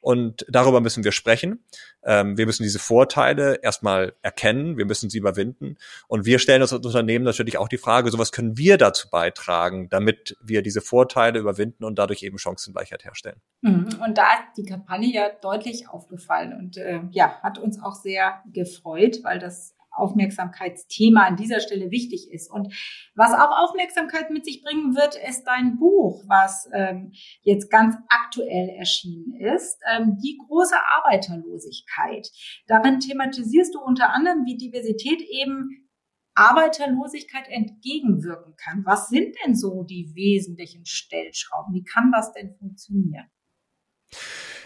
Und 0.00 0.46
darüber 0.48 0.80
müssen 0.80 1.04
wir 1.04 1.12
sprechen. 1.12 1.64
Ähm, 2.04 2.38
wir 2.38 2.46
müssen 2.46 2.62
diese 2.62 2.78
Vorteile 2.78 3.58
erstmal 3.62 4.14
erkennen, 4.22 4.78
wir 4.78 4.86
müssen 4.86 5.10
sie 5.10 5.18
überwinden. 5.18 5.76
Und 6.06 6.24
wir 6.24 6.38
stellen 6.38 6.62
uns 6.62 6.72
als 6.72 6.86
Unternehmen 6.86 7.24
natürlich 7.24 7.58
auch 7.58 7.68
die 7.68 7.78
Frage, 7.78 8.10
so 8.10 8.18
was 8.18 8.32
können 8.32 8.56
wir 8.56 8.78
dazu 8.78 9.10
beitragen, 9.10 9.88
damit 9.88 10.36
wir 10.40 10.62
diese 10.62 10.80
Vorteile 10.80 11.40
überwinden 11.40 11.84
und 11.84 11.98
dadurch 11.98 12.22
eben 12.22 12.38
Chancengleichheit 12.38 13.04
herstellen. 13.04 13.40
Mhm. 13.60 13.88
Und 14.04 14.16
da 14.16 14.28
ist 14.34 14.56
die 14.56 14.64
Kampagne 14.64 15.12
ja 15.12 15.30
deutlich 15.42 15.88
aufgefallen 15.88 16.54
und 16.54 16.76
äh, 16.76 17.00
ja, 17.10 17.40
hat 17.42 17.58
auch 17.82 17.94
sehr 17.94 18.42
gefreut, 18.52 19.20
weil 19.22 19.38
das 19.38 19.74
Aufmerksamkeitsthema 19.98 21.26
an 21.26 21.36
dieser 21.36 21.60
Stelle 21.60 21.90
wichtig 21.90 22.30
ist. 22.30 22.50
Und 22.50 22.72
was 23.14 23.32
auch 23.32 23.64
Aufmerksamkeit 23.64 24.30
mit 24.30 24.44
sich 24.44 24.62
bringen 24.62 24.94
wird, 24.94 25.16
ist 25.28 25.44
dein 25.44 25.76
Buch, 25.78 26.22
was 26.26 26.68
ähm, 26.72 27.12
jetzt 27.42 27.70
ganz 27.70 27.96
aktuell 28.08 28.68
erschienen 28.78 29.34
ist, 29.34 29.80
ähm, 29.92 30.16
die 30.22 30.38
große 30.46 30.76
Arbeiterlosigkeit. 30.96 32.30
Darin 32.66 33.00
thematisierst 33.00 33.74
du 33.74 33.80
unter 33.80 34.10
anderem, 34.10 34.44
wie 34.46 34.56
Diversität 34.56 35.20
eben 35.20 35.88
Arbeiterlosigkeit 36.34 37.48
entgegenwirken 37.48 38.54
kann. 38.56 38.84
Was 38.84 39.08
sind 39.08 39.34
denn 39.44 39.56
so 39.56 39.82
die 39.82 40.12
wesentlichen 40.14 40.86
Stellschrauben? 40.86 41.74
Wie 41.74 41.82
kann 41.82 42.12
das 42.12 42.32
denn 42.32 42.54
funktionieren? 42.54 43.26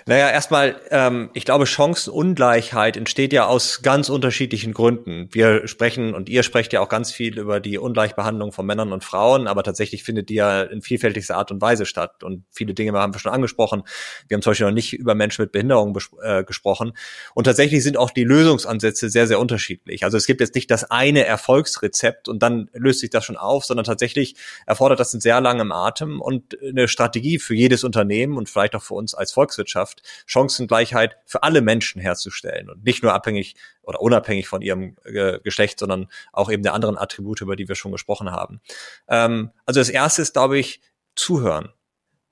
Naja, 0.07 0.31
erstmal, 0.31 0.81
ähm, 0.91 1.31
ich 1.33 1.45
glaube, 1.45 1.67
Chancenungleichheit 1.67 2.97
entsteht 2.97 3.33
ja 3.33 3.47
aus 3.47 3.83
ganz 3.83 4.09
unterschiedlichen 4.09 4.73
Gründen. 4.73 5.29
Wir 5.31 5.69
sprechen 5.69 6.15
und 6.15 6.29
ihr 6.29 6.43
sprecht 6.43 6.73
ja 6.73 6.81
auch 6.81 6.89
ganz 6.89 7.13
viel 7.13 7.39
über 7.39 7.61
die 7.61 7.79
Ungleichbehandlung 7.79 8.51
von 8.53 8.67
Männern 8.67 8.93
und 8.93 9.05
Frauen, 9.05 9.47
aber 9.47 9.63
tatsächlich 9.63 10.03
findet 10.03 10.29
die 10.29 10.35
ja 10.35 10.63
in 10.63 10.83
vielfältigster 10.83 11.37
Art 11.37 11.53
und 11.53 11.61
Weise 11.61 11.87
statt. 11.87 12.25
Und 12.25 12.45
viele 12.51 12.75
Dinge 12.75 12.93
haben 12.99 13.15
wir 13.15 13.21
schon 13.21 13.33
angesprochen. 13.33 13.85
Wir 14.27 14.37
haben 14.37 14.43
zum 14.43 14.51
Beispiel 14.51 14.67
noch 14.67 14.75
nicht 14.75 14.93
über 14.93 15.15
Menschen 15.15 15.43
mit 15.43 15.53
Behinderung 15.53 15.97
äh, 16.23 16.43
gesprochen. 16.43 16.95
Und 17.35 17.45
tatsächlich 17.45 17.85
sind 17.85 17.97
auch 17.97 18.11
die 18.11 18.25
Lösungsansätze 18.25 19.09
sehr, 19.09 19.29
sehr 19.29 19.39
unterschiedlich. 19.39 20.05
Also 20.05 20.17
es 20.17 20.27
gibt 20.27 20.41
jetzt 20.41 20.57
nicht 20.57 20.71
das 20.71 20.91
eine 20.91 21.25
Erfolgsrezept 21.27 22.29
und 22.29 22.43
dann 22.43 22.71
löst 22.73 23.01
sich 23.01 23.11
das 23.11 23.25
schon 23.25 23.37
auf, 23.37 23.65
sondern 23.65 23.85
tatsächlich 23.85 24.35
erfordert 24.67 24.99
das 24.99 25.15
einen 25.15 25.21
sehr 25.21 25.41
langen 25.41 25.71
Atem 25.71 26.21
und 26.21 26.59
eine 26.61 26.89
Strategie 26.89 27.39
für 27.39 27.55
jedes 27.55 27.85
Unternehmen 27.85 28.37
und 28.37 28.51
vielleicht 28.51 28.75
auch 28.75 28.83
für 28.83 28.95
uns 28.95 29.15
als 29.15 29.33
Volkswirtschaft 29.33 29.92
Gesellschaft 29.93 30.03
Chancengleichheit 30.27 31.17
für 31.27 31.43
alle 31.43 31.61
Menschen 31.61 32.01
herzustellen 32.01 32.71
und 32.71 32.85
nicht 32.85 33.03
nur 33.03 33.13
abhängig 33.13 33.55
oder 33.83 34.01
unabhängig 34.01 34.49
von 34.49 34.63
ihrem 34.63 34.97
äh, 35.05 35.39
Geschlecht, 35.41 35.79
sondern 35.79 36.09
auch 36.33 36.51
eben 36.51 36.63
der 36.63 36.75
anderen 36.75 36.97
Attribute, 36.97 37.41
über 37.41 37.57
die 37.57 37.69
wir 37.69 37.75
schon 37.75 37.93
gesprochen 37.93 38.31
haben. 38.31 38.61
Ähm, 39.09 39.51
also 39.67 39.81
das 39.81 39.89
erste 39.89 40.23
ist, 40.23 40.33
glaube 40.33 40.59
ich, 40.59 40.81
zuhören. 41.15 41.73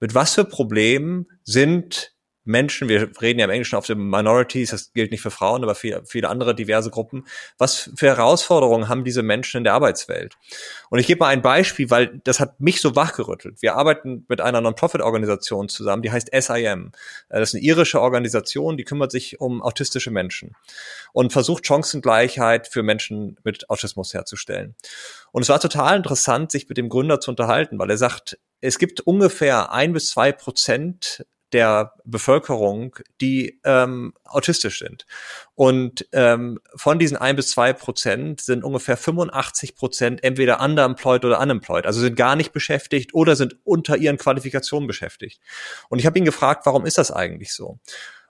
Mit 0.00 0.14
was 0.14 0.34
für 0.34 0.44
Problemen 0.44 1.26
sind 1.42 2.14
Menschen, 2.44 2.88
wir 2.88 3.10
reden 3.20 3.38
ja 3.38 3.44
im 3.44 3.50
Englischen 3.50 3.76
auf 3.76 3.86
den 3.86 3.98
Minorities, 3.98 4.70
das 4.70 4.92
gilt 4.92 5.10
nicht 5.10 5.20
für 5.20 5.30
Frauen, 5.30 5.62
aber 5.62 5.74
für 5.74 6.02
viele 6.06 6.28
andere 6.28 6.54
diverse 6.54 6.90
Gruppen. 6.90 7.26
Was 7.58 7.90
für 7.96 8.06
Herausforderungen 8.06 8.88
haben 8.88 9.04
diese 9.04 9.22
Menschen 9.22 9.58
in 9.58 9.64
der 9.64 9.74
Arbeitswelt? 9.74 10.36
Und 10.88 10.98
ich 10.98 11.06
gebe 11.06 11.20
mal 11.20 11.28
ein 11.28 11.42
Beispiel, 11.42 11.90
weil 11.90 12.20
das 12.24 12.40
hat 12.40 12.60
mich 12.60 12.80
so 12.80 12.96
wachgerüttelt. 12.96 13.60
Wir 13.60 13.76
arbeiten 13.76 14.24
mit 14.28 14.40
einer 14.40 14.60
Non-Profit-Organisation 14.60 15.68
zusammen, 15.68 16.02
die 16.02 16.10
heißt 16.10 16.30
SIM. 16.32 16.92
Das 17.28 17.50
ist 17.50 17.54
eine 17.54 17.62
irische 17.62 18.00
Organisation, 18.00 18.76
die 18.76 18.84
kümmert 18.84 19.12
sich 19.12 19.40
um 19.40 19.62
autistische 19.62 20.10
Menschen 20.10 20.56
und 21.12 21.32
versucht 21.32 21.66
Chancengleichheit 21.66 22.68
für 22.68 22.82
Menschen 22.82 23.36
mit 23.44 23.68
Autismus 23.68 24.14
herzustellen. 24.14 24.74
Und 25.32 25.42
es 25.42 25.48
war 25.48 25.60
total 25.60 25.96
interessant, 25.96 26.50
sich 26.50 26.68
mit 26.68 26.78
dem 26.78 26.88
Gründer 26.88 27.20
zu 27.20 27.30
unterhalten, 27.30 27.78
weil 27.78 27.90
er 27.90 27.98
sagt, 27.98 28.38
es 28.60 28.78
gibt 28.78 29.00
ungefähr 29.00 29.72
ein 29.72 29.92
bis 29.92 30.10
zwei 30.10 30.32
Prozent 30.32 31.24
der 31.52 31.94
Bevölkerung, 32.04 32.96
die 33.20 33.60
ähm, 33.64 34.14
autistisch 34.24 34.78
sind. 34.78 35.06
Und 35.54 36.06
ähm, 36.12 36.60
von 36.74 36.98
diesen 36.98 37.16
ein 37.16 37.36
bis 37.36 37.50
zwei 37.50 37.72
Prozent 37.72 38.40
sind 38.40 38.64
ungefähr 38.64 38.96
85 38.96 39.74
Prozent 39.74 40.24
entweder 40.24 40.60
underemployed 40.60 41.24
oder 41.24 41.40
unemployed, 41.40 41.86
also 41.86 42.00
sind 42.00 42.16
gar 42.16 42.36
nicht 42.36 42.52
beschäftigt 42.52 43.14
oder 43.14 43.36
sind 43.36 43.56
unter 43.64 43.96
ihren 43.96 44.16
Qualifikationen 44.16 44.86
beschäftigt. 44.86 45.40
Und 45.88 45.98
ich 45.98 46.06
habe 46.06 46.18
ihn 46.18 46.24
gefragt, 46.24 46.66
warum 46.66 46.86
ist 46.86 46.98
das 46.98 47.10
eigentlich 47.10 47.52
so? 47.52 47.78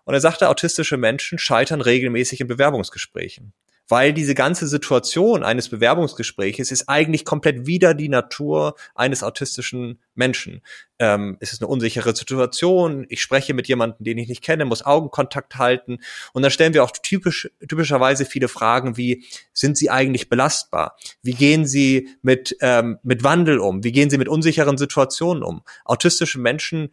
Und 0.04 0.14
er 0.14 0.20
sagte, 0.20 0.48
autistische 0.48 0.96
Menschen 0.96 1.38
scheitern 1.38 1.80
regelmäßig 1.80 2.40
in 2.40 2.46
Bewerbungsgesprächen 2.46 3.52
weil 3.90 4.12
diese 4.12 4.34
ganze 4.34 4.68
Situation 4.68 5.42
eines 5.42 5.68
Bewerbungsgespräches 5.68 6.70
ist 6.70 6.88
eigentlich 6.88 7.24
komplett 7.24 7.66
wieder 7.66 7.92
die 7.92 8.08
Natur 8.08 8.76
eines 8.94 9.24
autistischen 9.24 10.00
Menschen. 10.14 10.62
Ähm, 11.00 11.36
es 11.40 11.52
ist 11.52 11.60
eine 11.60 11.68
unsichere 11.68 12.14
Situation, 12.14 13.04
ich 13.08 13.20
spreche 13.20 13.52
mit 13.52 13.66
jemandem, 13.66 14.04
den 14.04 14.18
ich 14.18 14.28
nicht 14.28 14.42
kenne, 14.42 14.64
muss 14.64 14.86
Augenkontakt 14.86 15.56
halten 15.56 15.98
und 16.32 16.42
dann 16.42 16.52
stellen 16.52 16.72
wir 16.72 16.84
auch 16.84 16.92
typisch, 16.92 17.50
typischerweise 17.68 18.24
viele 18.24 18.46
Fragen 18.48 18.96
wie, 18.96 19.24
sind 19.52 19.76
sie 19.76 19.90
eigentlich 19.90 20.28
belastbar? 20.28 20.96
Wie 21.22 21.34
gehen 21.34 21.66
sie 21.66 22.10
mit, 22.22 22.56
ähm, 22.60 22.98
mit 23.02 23.24
Wandel 23.24 23.58
um? 23.58 23.82
Wie 23.82 23.92
gehen 23.92 24.08
sie 24.08 24.18
mit 24.18 24.28
unsicheren 24.28 24.78
Situationen 24.78 25.42
um? 25.42 25.62
Autistische 25.84 26.38
Menschen 26.38 26.90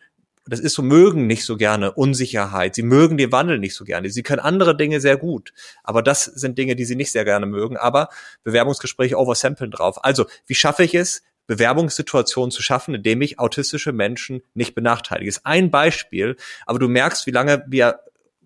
das 0.50 0.60
ist 0.60 0.74
so, 0.74 0.82
mögen 0.82 1.28
nicht 1.28 1.46
so 1.46 1.58
gerne 1.58 1.92
Unsicherheit. 1.92 2.76
Sie 2.76 2.84
mögen 2.84 3.18
den 3.18 3.32
Wandel 3.32 3.60
nicht 3.60 3.76
so 3.76 3.86
gerne. 3.86 4.10
Sie 4.10 4.24
können 4.24 4.40
andere 4.40 4.76
Dinge 4.76 5.00
sehr 5.00 5.18
gut. 5.18 5.54
Aber 5.84 6.02
das 6.02 6.26
sind 6.26 6.58
Dinge, 6.58 6.76
die 6.76 6.86
sie 6.86 6.96
nicht 6.96 7.12
sehr 7.12 7.26
gerne 7.26 7.46
mögen. 7.46 7.78
Aber 7.78 8.10
Bewerbungsgespräche 8.44 9.18
oversamplen 9.18 9.72
drauf. 9.72 10.04
Also, 10.04 10.26
wie 10.46 10.56
schaffe 10.56 10.84
ich 10.84 10.96
es, 10.96 11.24
Bewerbungssituationen 11.48 12.52
zu 12.52 12.62
schaffen, 12.62 12.96
indem 12.96 13.22
ich 13.22 13.40
autistische 13.40 13.94
Menschen 13.94 14.42
nicht 14.54 14.76
benachteilige? 14.76 15.30
Das 15.30 15.38
ist 15.38 15.46
ein 15.46 15.72
Beispiel. 15.72 16.36
Aber 16.66 16.80
du 16.80 16.88
merkst, 16.88 17.26
wie 17.26 17.32
lange 17.32 17.64
wir 17.68 18.00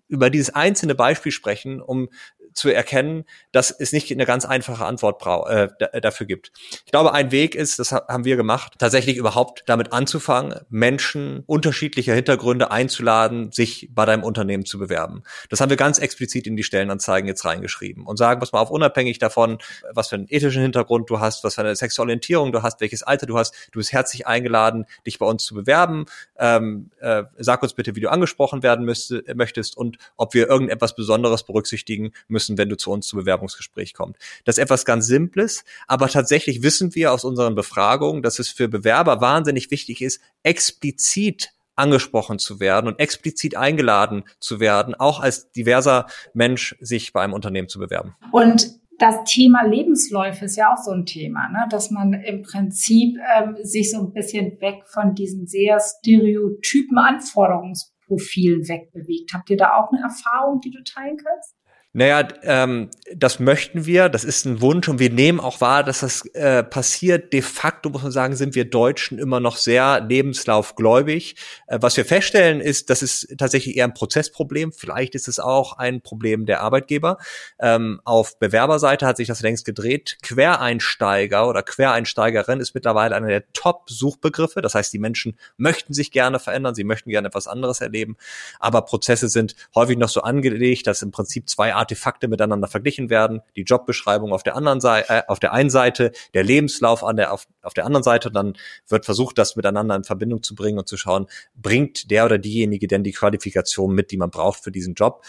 über 0.08 0.28
dieses 0.28 0.54
einzelne 0.54 0.94
Beispiel 0.94 1.32
sprechen, 1.32 1.80
um 1.80 2.08
zu 2.54 2.68
erkennen, 2.70 3.24
dass 3.52 3.70
es 3.70 3.92
nicht 3.92 4.10
eine 4.10 4.26
ganz 4.26 4.44
einfache 4.44 4.84
Antwort 4.84 5.22
äh, 5.48 6.00
dafür 6.00 6.26
gibt. 6.26 6.52
Ich 6.84 6.92
glaube, 6.92 7.12
ein 7.12 7.30
Weg 7.30 7.54
ist, 7.54 7.78
das 7.78 7.92
haben 7.92 8.24
wir 8.24 8.36
gemacht, 8.36 8.74
tatsächlich 8.78 9.16
überhaupt 9.16 9.64
damit 9.66 9.92
anzufangen, 9.92 10.60
Menschen 10.68 11.42
unterschiedlicher 11.46 12.14
Hintergründe 12.14 12.70
einzuladen, 12.70 13.52
sich 13.52 13.88
bei 13.92 14.04
deinem 14.04 14.24
Unternehmen 14.24 14.64
zu 14.64 14.78
bewerben. 14.78 15.22
Das 15.48 15.60
haben 15.60 15.70
wir 15.70 15.76
ganz 15.76 15.98
explizit 15.98 16.46
in 16.46 16.56
die 16.56 16.62
Stellenanzeigen 16.62 17.28
jetzt 17.28 17.44
reingeschrieben 17.44 18.06
und 18.06 18.16
sagen, 18.16 18.40
was 18.40 18.52
mal 18.52 18.60
auf 18.60 18.70
unabhängig 18.70 19.18
davon, 19.18 19.58
was 19.92 20.08
für 20.08 20.16
einen 20.16 20.26
ethischen 20.28 20.62
Hintergrund 20.62 21.10
du 21.10 21.20
hast, 21.20 21.44
was 21.44 21.54
für 21.54 21.62
eine 21.62 21.76
Sexualorientierung 21.76 22.52
du 22.52 22.62
hast, 22.62 22.80
welches 22.80 23.02
Alter 23.02 23.26
du 23.26 23.38
hast, 23.38 23.54
du 23.72 23.78
bist 23.78 23.92
herzlich 23.92 24.26
eingeladen, 24.26 24.86
dich 25.06 25.18
bei 25.18 25.26
uns 25.26 25.44
zu 25.44 25.54
bewerben. 25.54 26.06
Ähm, 26.38 26.90
äh, 27.00 27.24
sag 27.38 27.62
uns 27.62 27.74
bitte, 27.74 27.96
wie 27.96 28.00
du 28.00 28.10
angesprochen 28.10 28.62
werden 28.62 28.84
müsste, 28.84 29.24
möchtest 29.34 29.76
und 29.76 29.98
ob 30.16 30.34
wir 30.34 30.48
irgendetwas 30.48 30.94
Besonderes 30.94 31.44
berücksichtigen 31.44 32.12
müssen 32.28 32.41
müssen, 32.42 32.58
wenn 32.58 32.68
du 32.68 32.76
zu 32.76 32.90
uns 32.90 33.06
zum 33.06 33.20
Bewerbungsgespräch 33.20 33.94
kommst. 33.94 34.20
Das 34.44 34.58
ist 34.58 34.62
etwas 34.62 34.84
ganz 34.84 35.06
Simples, 35.06 35.64
aber 35.86 36.08
tatsächlich 36.08 36.62
wissen 36.62 36.94
wir 36.94 37.12
aus 37.12 37.24
unseren 37.24 37.54
Befragungen, 37.54 38.22
dass 38.22 38.38
es 38.38 38.48
für 38.48 38.68
Bewerber 38.68 39.20
wahnsinnig 39.20 39.70
wichtig 39.70 40.02
ist, 40.02 40.20
explizit 40.42 41.52
angesprochen 41.74 42.38
zu 42.38 42.60
werden 42.60 42.86
und 42.86 42.98
explizit 42.98 43.56
eingeladen 43.56 44.24
zu 44.40 44.60
werden, 44.60 44.94
auch 44.94 45.20
als 45.20 45.50
diverser 45.52 46.06
Mensch 46.34 46.76
sich 46.80 47.12
bei 47.12 47.22
einem 47.22 47.32
Unternehmen 47.32 47.68
zu 47.68 47.78
bewerben. 47.78 48.14
Und 48.30 48.78
das 48.98 49.24
Thema 49.24 49.64
Lebensläufe 49.66 50.44
ist 50.44 50.56
ja 50.56 50.72
auch 50.72 50.76
so 50.76 50.90
ein 50.90 51.06
Thema, 51.06 51.48
ne? 51.48 51.66
dass 51.70 51.90
man 51.90 52.12
im 52.12 52.42
Prinzip 52.42 53.16
ähm, 53.36 53.56
sich 53.62 53.90
so 53.90 53.98
ein 53.98 54.12
bisschen 54.12 54.60
weg 54.60 54.82
von 54.86 55.14
diesen 55.14 55.46
sehr 55.46 55.80
stereotypen 55.80 56.98
Anforderungsprofilen 56.98 58.68
wegbewegt. 58.68 59.32
Habt 59.32 59.48
ihr 59.48 59.56
da 59.56 59.74
auch 59.76 59.90
eine 59.92 60.02
Erfahrung, 60.02 60.60
die 60.60 60.70
du 60.70 60.84
teilen 60.84 61.16
kannst? 61.16 61.54
Naja, 61.94 62.26
ähm, 62.42 62.88
das 63.14 63.38
möchten 63.38 63.84
wir, 63.84 64.08
das 64.08 64.24
ist 64.24 64.46
ein 64.46 64.62
Wunsch 64.62 64.88
und 64.88 64.98
wir 64.98 65.10
nehmen 65.10 65.40
auch 65.40 65.60
wahr, 65.60 65.84
dass 65.84 66.00
das 66.00 66.24
äh, 66.34 66.62
passiert. 66.62 67.34
De 67.34 67.42
facto 67.42 67.90
muss 67.90 68.02
man 68.02 68.10
sagen, 68.10 68.34
sind 68.34 68.54
wir 68.54 68.64
Deutschen 68.64 69.18
immer 69.18 69.40
noch 69.40 69.58
sehr 69.58 70.00
lebenslaufgläubig. 70.00 71.36
Äh, 71.66 71.78
was 71.82 71.98
wir 71.98 72.06
feststellen 72.06 72.62
ist, 72.62 72.88
das 72.88 73.02
ist 73.02 73.34
tatsächlich 73.36 73.76
eher 73.76 73.84
ein 73.84 73.92
Prozessproblem. 73.92 74.72
Vielleicht 74.72 75.14
ist 75.14 75.28
es 75.28 75.38
auch 75.38 75.76
ein 75.76 76.00
Problem 76.00 76.46
der 76.46 76.62
Arbeitgeber. 76.62 77.18
Ähm, 77.60 78.00
auf 78.04 78.38
Bewerberseite 78.38 79.06
hat 79.06 79.18
sich 79.18 79.28
das 79.28 79.42
längst 79.42 79.66
gedreht. 79.66 80.16
Quereinsteiger 80.22 81.46
oder 81.46 81.62
Quereinsteigerin 81.62 82.60
ist 82.60 82.74
mittlerweile 82.74 83.16
einer 83.16 83.28
der 83.28 83.52
Top-Suchbegriffe. 83.52 84.62
Das 84.62 84.74
heißt, 84.74 84.94
die 84.94 84.98
Menschen 84.98 85.36
möchten 85.58 85.92
sich 85.92 86.10
gerne 86.10 86.38
verändern, 86.38 86.74
sie 86.74 86.84
möchten 86.84 87.10
gerne 87.10 87.28
etwas 87.28 87.48
anderes 87.48 87.82
erleben, 87.82 88.16
aber 88.60 88.80
Prozesse 88.82 89.28
sind 89.28 89.56
häufig 89.74 89.98
noch 89.98 90.08
so 90.08 90.22
angelegt, 90.22 90.86
dass 90.86 91.02
im 91.02 91.10
Prinzip 91.10 91.50
zwei 91.50 91.81
Artefakte 91.82 92.28
miteinander 92.28 92.68
verglichen 92.68 93.10
werden, 93.10 93.40
die 93.56 93.62
Jobbeschreibung 93.62 94.32
auf 94.32 94.44
der 94.44 94.54
anderen 94.54 94.80
Seite, 94.80 95.08
äh, 95.10 95.22
auf 95.26 95.40
der 95.40 95.52
einen 95.52 95.70
Seite, 95.70 96.12
der 96.32 96.44
Lebenslauf 96.44 97.02
an 97.02 97.16
der, 97.16 97.32
auf, 97.32 97.48
auf 97.60 97.74
der 97.74 97.86
anderen 97.86 98.04
Seite, 98.04 98.30
dann 98.30 98.54
wird 98.88 99.04
versucht, 99.04 99.36
das 99.36 99.56
miteinander 99.56 99.96
in 99.96 100.04
Verbindung 100.04 100.42
zu 100.42 100.54
bringen 100.54 100.78
und 100.78 100.88
zu 100.88 100.96
schauen, 100.96 101.26
bringt 101.54 102.10
der 102.12 102.24
oder 102.24 102.38
diejenige 102.38 102.86
denn 102.86 103.02
die 103.02 103.12
Qualifikation 103.12 103.92
mit, 103.94 104.12
die 104.12 104.16
man 104.16 104.30
braucht 104.30 104.62
für 104.62 104.70
diesen 104.70 104.94
Job? 104.94 105.24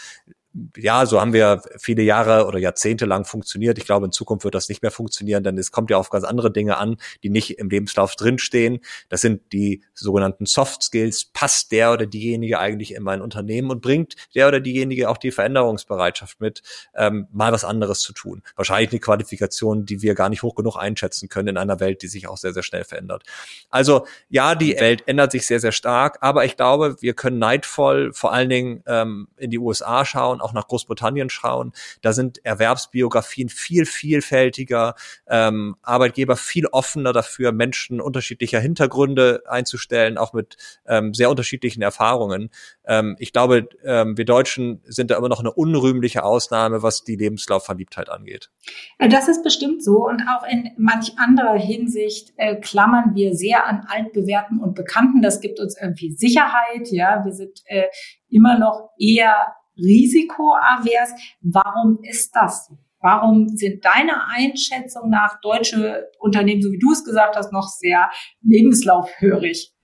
Ja, 0.76 1.04
so 1.04 1.20
haben 1.20 1.32
wir 1.32 1.62
viele 1.78 2.02
Jahre 2.02 2.46
oder 2.46 2.58
Jahrzehnte 2.58 3.06
lang 3.06 3.24
funktioniert. 3.24 3.76
Ich 3.78 3.86
glaube, 3.86 4.06
in 4.06 4.12
Zukunft 4.12 4.44
wird 4.44 4.54
das 4.54 4.68
nicht 4.68 4.82
mehr 4.82 4.92
funktionieren, 4.92 5.42
denn 5.42 5.58
es 5.58 5.72
kommt 5.72 5.90
ja 5.90 5.96
auf 5.96 6.10
ganz 6.10 6.24
andere 6.24 6.52
Dinge 6.52 6.76
an, 6.76 6.96
die 7.24 7.30
nicht 7.30 7.58
im 7.58 7.68
Lebenslauf 7.68 8.14
drinstehen. 8.14 8.78
Das 9.08 9.20
sind 9.20 9.52
die 9.52 9.82
sogenannten 9.94 10.46
Soft 10.46 10.82
Skills. 10.84 11.24
Passt 11.24 11.72
der 11.72 11.92
oder 11.92 12.06
diejenige 12.06 12.60
eigentlich 12.60 12.94
in 12.94 13.02
mein 13.02 13.20
Unternehmen 13.20 13.70
und 13.70 13.82
bringt 13.82 14.14
der 14.34 14.46
oder 14.46 14.60
diejenige 14.60 15.10
auch 15.10 15.18
die 15.18 15.32
Veränderungsbereitschaft 15.32 16.40
mit, 16.40 16.62
ähm, 16.94 17.26
mal 17.32 17.50
was 17.50 17.64
anderes 17.64 18.00
zu 18.00 18.12
tun. 18.12 18.42
Wahrscheinlich 18.54 18.90
eine 18.90 19.00
Qualifikation, 19.00 19.86
die 19.86 20.02
wir 20.02 20.14
gar 20.14 20.28
nicht 20.28 20.42
hoch 20.44 20.54
genug 20.54 20.76
einschätzen 20.76 21.28
können 21.28 21.48
in 21.48 21.56
einer 21.56 21.80
Welt, 21.80 22.02
die 22.02 22.08
sich 22.08 22.28
auch 22.28 22.36
sehr, 22.36 22.52
sehr 22.52 22.62
schnell 22.62 22.84
verändert. 22.84 23.24
Also 23.70 24.06
ja, 24.28 24.54
die 24.54 24.78
Welt 24.78 25.02
ändert 25.06 25.32
sich 25.32 25.46
sehr, 25.46 25.58
sehr 25.58 25.72
stark, 25.72 26.18
aber 26.20 26.44
ich 26.44 26.56
glaube, 26.56 26.96
wir 27.00 27.14
können 27.14 27.38
neidvoll 27.38 28.12
vor 28.12 28.32
allen 28.32 28.48
Dingen 28.48 28.84
ähm, 28.86 29.26
in 29.36 29.50
die 29.50 29.58
USA 29.58 30.04
schauen, 30.04 30.40
auch 30.44 30.52
nach 30.52 30.68
Großbritannien 30.68 31.30
schauen. 31.30 31.72
Da 32.02 32.12
sind 32.12 32.44
Erwerbsbiografien 32.44 33.48
viel 33.48 33.86
vielfältiger, 33.86 34.94
ähm, 35.26 35.76
Arbeitgeber 35.82 36.36
viel 36.36 36.66
offener 36.66 37.12
dafür, 37.12 37.52
Menschen 37.52 38.00
unterschiedlicher 38.00 38.60
Hintergründe 38.60 39.42
einzustellen, 39.48 40.18
auch 40.18 40.32
mit 40.32 40.56
ähm, 40.86 41.14
sehr 41.14 41.30
unterschiedlichen 41.30 41.82
Erfahrungen. 41.82 42.50
Ähm, 42.86 43.16
ich 43.18 43.32
glaube, 43.32 43.68
ähm, 43.84 44.16
wir 44.16 44.24
Deutschen 44.24 44.80
sind 44.84 45.10
da 45.10 45.16
immer 45.16 45.28
noch 45.28 45.40
eine 45.40 45.52
unrühmliche 45.52 46.24
Ausnahme, 46.24 46.82
was 46.82 47.04
die 47.04 47.16
Lebenslaufverliebtheit 47.16 48.08
angeht. 48.08 48.50
Äh, 48.98 49.08
das 49.08 49.28
ist 49.28 49.42
bestimmt 49.42 49.82
so 49.82 50.06
und 50.06 50.22
auch 50.28 50.46
in 50.46 50.70
manch 50.76 51.18
anderer 51.18 51.58
Hinsicht 51.58 52.32
äh, 52.36 52.56
klammern 52.56 53.14
wir 53.14 53.34
sehr 53.34 53.66
an 53.66 53.86
altbewährten 53.88 54.58
und 54.60 54.74
Bekannten. 54.74 55.22
Das 55.22 55.40
gibt 55.40 55.60
uns 55.60 55.76
irgendwie 55.80 56.12
Sicherheit. 56.12 56.90
Ja, 56.90 57.24
wir 57.24 57.32
sind 57.32 57.62
äh, 57.66 57.84
immer 58.28 58.58
noch 58.58 58.90
eher 58.98 59.54
risikoavers. 59.76 61.10
Warum 61.40 61.98
ist 62.02 62.34
das 62.34 62.66
so? 62.66 62.78
Warum 63.00 63.48
sind 63.48 63.84
deiner 63.84 64.28
Einschätzung 64.34 65.10
nach 65.10 65.38
deutsche 65.42 66.10
Unternehmen, 66.18 66.62
so 66.62 66.72
wie 66.72 66.78
du 66.78 66.90
es 66.90 67.04
gesagt 67.04 67.36
hast, 67.36 67.52
noch 67.52 67.68
sehr 67.68 68.10
lebenslaufhörig? 68.42 69.74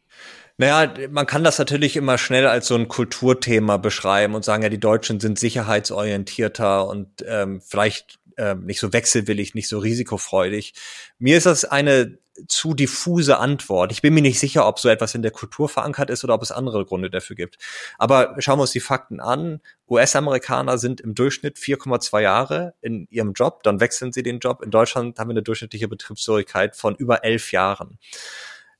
Naja, 0.56 0.92
man 1.10 1.26
kann 1.26 1.44
das 1.44 1.58
natürlich 1.58 1.96
immer 1.96 2.16
schnell 2.16 2.46
als 2.46 2.66
so 2.66 2.76
ein 2.76 2.88
Kulturthema 2.88 3.76
beschreiben 3.76 4.34
und 4.34 4.44
sagen, 4.44 4.62
ja, 4.62 4.68
die 4.68 4.80
Deutschen 4.80 5.20
sind 5.20 5.38
sicherheitsorientierter 5.38 6.86
und 6.86 7.08
ähm, 7.26 7.60
vielleicht 7.62 8.20
ähm, 8.38 8.64
nicht 8.64 8.80
so 8.80 8.92
wechselwillig, 8.92 9.54
nicht 9.54 9.68
so 9.68 9.78
risikofreudig. 9.78 10.74
Mir 11.18 11.36
ist 11.36 11.46
das 11.46 11.64
eine 11.66 12.18
zu 12.48 12.74
diffuse 12.74 13.38
Antwort. 13.38 13.92
Ich 13.92 14.02
bin 14.02 14.14
mir 14.14 14.22
nicht 14.22 14.40
sicher, 14.40 14.66
ob 14.66 14.78
so 14.78 14.88
etwas 14.88 15.14
in 15.14 15.22
der 15.22 15.30
Kultur 15.30 15.68
verankert 15.68 16.10
ist 16.10 16.24
oder 16.24 16.34
ob 16.34 16.42
es 16.42 16.52
andere 16.52 16.84
Gründe 16.84 17.10
dafür 17.10 17.36
gibt. 17.36 17.58
Aber 17.98 18.36
schauen 18.38 18.58
wir 18.58 18.62
uns 18.62 18.72
die 18.72 18.80
Fakten 18.80 19.20
an. 19.20 19.60
US-Amerikaner 19.88 20.78
sind 20.78 21.00
im 21.00 21.14
Durchschnitt 21.14 21.58
4,2 21.58 22.20
Jahre 22.20 22.74
in 22.80 23.06
ihrem 23.10 23.32
Job, 23.32 23.62
dann 23.62 23.80
wechseln 23.80 24.12
sie 24.12 24.22
den 24.22 24.38
Job. 24.38 24.62
In 24.62 24.70
Deutschland 24.70 25.18
haben 25.18 25.28
wir 25.28 25.32
eine 25.32 25.42
durchschnittliche 25.42 25.88
Betriebsfähigkeit 25.88 26.76
von 26.76 26.94
über 26.94 27.24
elf 27.24 27.52
Jahren. 27.52 27.98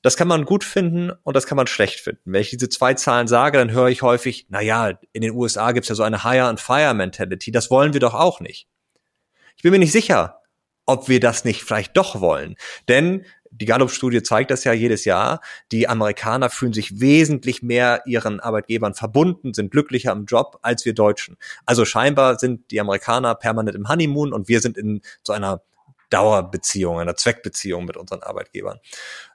Das 0.03 0.17
kann 0.17 0.29
man 0.29 0.47
gut 0.47 0.65
finden 0.65 1.13
und 1.25 1.37
das 1.37 1.47
kann 1.47 1.57
man 1.57 1.67
schlecht 1.67 2.01
finden. 2.01 2.33
Wenn 2.33 2.41
ich 2.41 2.51
diese 2.51 2.71
zwei 2.71 2.95
Zahlen 2.95 3.29
sage, 3.29 3.59
dann 3.59 3.71
höre 3.71 3.89
ich 3.89 4.01
häufig, 4.01 4.47
na 4.49 4.63
ja, 4.63 4.99
in 5.13 5.21
den 5.21 5.33
USA 5.33 5.73
gibt 5.73 5.85
es 5.85 5.91
ja 5.91 5.95
so 5.95 6.03
eine 6.03 6.25
Hire 6.25 6.47
and 6.47 6.59
Fire 6.61 6.95
Mentality. 6.95 7.51
Das 7.51 7.71
wollen 7.71 7.93
wir 7.93 8.01
doch 8.01 8.15
auch 8.15 8.41
nicht. 8.41 8.67
Ich 9.57 9.63
bin 9.63 9.73
mir 9.73 9.79
nicht 9.79 9.93
sicher, 9.93 10.41
ob 10.87 11.09
wir 11.09 11.21
das 11.21 11.45
nicht 11.45 11.63
vielleicht 11.63 11.97
doch 11.99 12.21
wollen. 12.21 12.57
Denn 12.89 13.27
die 13.51 13.67
Gallup-Studie 13.67 14.23
zeigt 14.23 14.51
das 14.51 14.65
ja 14.65 14.73
jedes 14.73 15.05
Jahr. 15.05 15.41
Die 15.73 15.89
Amerikaner 15.89 16.51
fühlen 16.51 16.73
sich 16.73 17.01
wesentlich 17.01 17.63
mehr 17.63 18.03
ihren 18.07 18.41
Arbeitgebern 18.41 18.95
verbunden, 18.95 19.55
sind 19.55 19.71
glücklicher 19.71 20.13
im 20.13 20.25
Job 20.25 20.59
als 20.63 20.85
wir 20.85 20.95
Deutschen. 20.95 21.37
Also 21.67 21.85
scheinbar 21.85 22.39
sind 22.39 22.71
die 22.71 22.81
Amerikaner 22.81 23.35
permanent 23.35 23.77
im 23.77 23.89
Honeymoon 23.89 24.33
und 24.33 24.49
wir 24.49 24.61
sind 24.61 24.79
in 24.79 25.03
so 25.23 25.33
einer 25.33 25.63
Dauerbeziehung, 26.11 26.99
einer 26.99 27.17
Zweckbeziehung 27.17 27.85
mit 27.85 27.97
unseren 27.97 28.23
Arbeitgebern. 28.23 28.81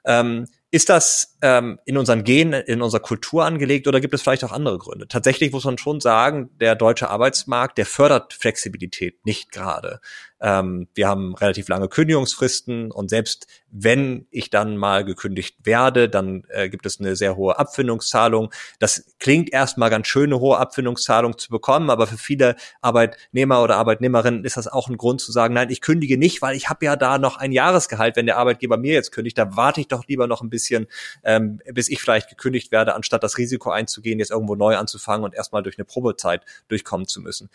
Ähm, 0.04 0.46
ist 0.70 0.90
das 0.90 1.38
ähm, 1.40 1.78
in 1.86 1.96
unseren 1.96 2.22
Genen, 2.22 2.52
in 2.52 2.82
unserer 2.82 3.00
Kultur 3.00 3.44
angelegt 3.44 3.88
oder 3.88 4.00
gibt 4.00 4.12
es 4.12 4.20
vielleicht 4.20 4.44
auch 4.44 4.52
andere 4.52 4.76
Gründe? 4.76 5.08
Tatsächlich 5.08 5.52
muss 5.52 5.64
man 5.64 5.78
schon 5.78 6.00
sagen, 6.00 6.50
der 6.60 6.74
deutsche 6.74 7.08
Arbeitsmarkt, 7.08 7.78
der 7.78 7.86
fördert 7.86 8.34
Flexibilität 8.34 9.24
nicht 9.24 9.52
gerade. 9.52 10.00
Ähm, 10.40 10.88
wir 10.94 11.08
haben 11.08 11.34
relativ 11.34 11.68
lange 11.68 11.88
Kündigungsfristen 11.88 12.90
und 12.90 13.08
selbst 13.08 13.46
wenn 13.78 14.26
ich 14.30 14.48
dann 14.48 14.76
mal 14.76 15.04
gekündigt 15.04 15.56
werde, 15.64 16.08
dann 16.08 16.44
äh, 16.48 16.70
gibt 16.70 16.86
es 16.86 16.98
eine 16.98 17.14
sehr 17.14 17.36
hohe 17.36 17.58
Abfindungszahlung. 17.58 18.50
Das 18.78 19.14
klingt 19.18 19.52
erstmal 19.52 19.90
ganz 19.90 20.06
schön, 20.06 20.32
eine 20.32 20.40
hohe 20.40 20.56
Abfindungszahlung 20.56 21.36
zu 21.36 21.50
bekommen, 21.50 21.90
aber 21.90 22.06
für 22.06 22.16
viele 22.16 22.56
Arbeitnehmer 22.80 23.62
oder 23.62 23.76
Arbeitnehmerinnen 23.76 24.44
ist 24.44 24.56
das 24.56 24.66
auch 24.66 24.88
ein 24.88 24.96
Grund 24.96 25.20
zu 25.20 25.30
sagen, 25.30 25.52
nein, 25.52 25.68
ich 25.68 25.82
kündige 25.82 26.16
nicht, 26.16 26.40
weil 26.40 26.56
ich 26.56 26.70
habe 26.70 26.86
ja 26.86 26.96
da 26.96 27.18
noch 27.18 27.36
ein 27.36 27.52
Jahresgehalt. 27.52 28.16
Wenn 28.16 28.26
der 28.26 28.38
Arbeitgeber 28.38 28.78
mir 28.78 28.94
jetzt 28.94 29.12
kündigt, 29.12 29.36
da 29.36 29.56
warte 29.56 29.80
ich 29.82 29.88
doch 29.88 30.06
lieber 30.06 30.26
noch 30.26 30.40
ein 30.40 30.48
bisschen, 30.50 30.86
ähm, 31.22 31.60
bis 31.70 31.88
ich 31.90 32.00
vielleicht 32.00 32.30
gekündigt 32.30 32.72
werde, 32.72 32.94
anstatt 32.94 33.22
das 33.22 33.36
Risiko 33.36 33.70
einzugehen, 33.70 34.18
jetzt 34.18 34.30
irgendwo 34.30 34.54
neu 34.54 34.76
anzufangen 34.76 35.24
und 35.24 35.34
erstmal 35.34 35.62
durch 35.62 35.76
eine 35.78 35.84
Probezeit 35.84 36.42
durchkommen 36.68 37.06
zu 37.06 37.20
müssen 37.20 37.50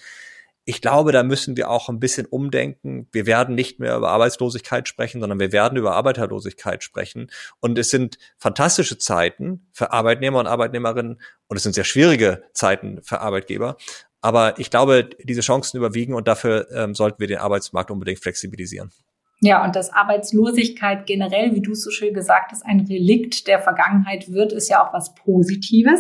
ich 0.66 0.82
glaube, 0.82 1.12
da 1.12 1.24
müssen 1.24 1.58
wir 1.58 1.70
auch 1.70 1.90
ein 1.90 2.00
bisschen 2.00 2.26
umdenken. 2.28 3.08
Wir 3.12 3.26
werden 3.26 3.56
nicht 3.56 3.80
mehr 3.80 3.98
über 3.98 4.10
Arbeitslosigkeit 4.12 4.88
sprechen, 4.88 5.20
sondern 5.20 5.40
wir 5.40 5.52
werden 5.52 5.78
über 5.78 5.96
Arbeiterlosigkeit 5.96 6.84
sprechen. 6.84 7.32
Und 7.60 7.78
es 7.80 7.90
sind 7.90 8.18
fantastische 8.38 8.98
Zeiten 8.98 9.68
für 9.74 9.92
Arbeitnehmer 9.92 10.40
und 10.40 10.48
Arbeitnehmerinnen 10.48 11.20
und 11.48 11.58
es 11.58 11.64
sind 11.64 11.74
sehr 11.74 11.84
schwierige 11.84 12.44
Zeiten 12.54 13.02
für 13.02 13.22
Arbeitgeber. 13.22 13.78
Aber 14.22 14.60
ich 14.60 14.70
glaube, 14.70 15.10
diese 15.24 15.42
Chancen 15.42 15.78
überwiegen 15.78 16.14
und 16.14 16.28
dafür 16.28 16.70
ähm, 16.72 16.94
sollten 16.94 17.20
wir 17.20 17.28
den 17.28 17.40
Arbeitsmarkt 17.40 17.90
unbedingt 17.90 18.20
flexibilisieren. 18.20 18.92
Ja, 19.44 19.66
und 19.66 19.76
dass 19.76 19.92
Arbeitslosigkeit 19.92 21.08
generell, 21.08 21.56
wie 21.56 21.62
du 21.62 21.74
so 21.74 21.90
schön 21.90 22.14
gesagt 22.14 22.52
hast, 22.52 22.64
ein 22.64 22.82
Relikt 22.82 23.48
der 23.48 23.60
Vergangenheit 23.60 24.32
wird, 24.32 24.54
ist 24.54 24.70
ja 24.70 24.86
auch 24.86 24.94
was 24.94 25.16
Positives. 25.16 26.00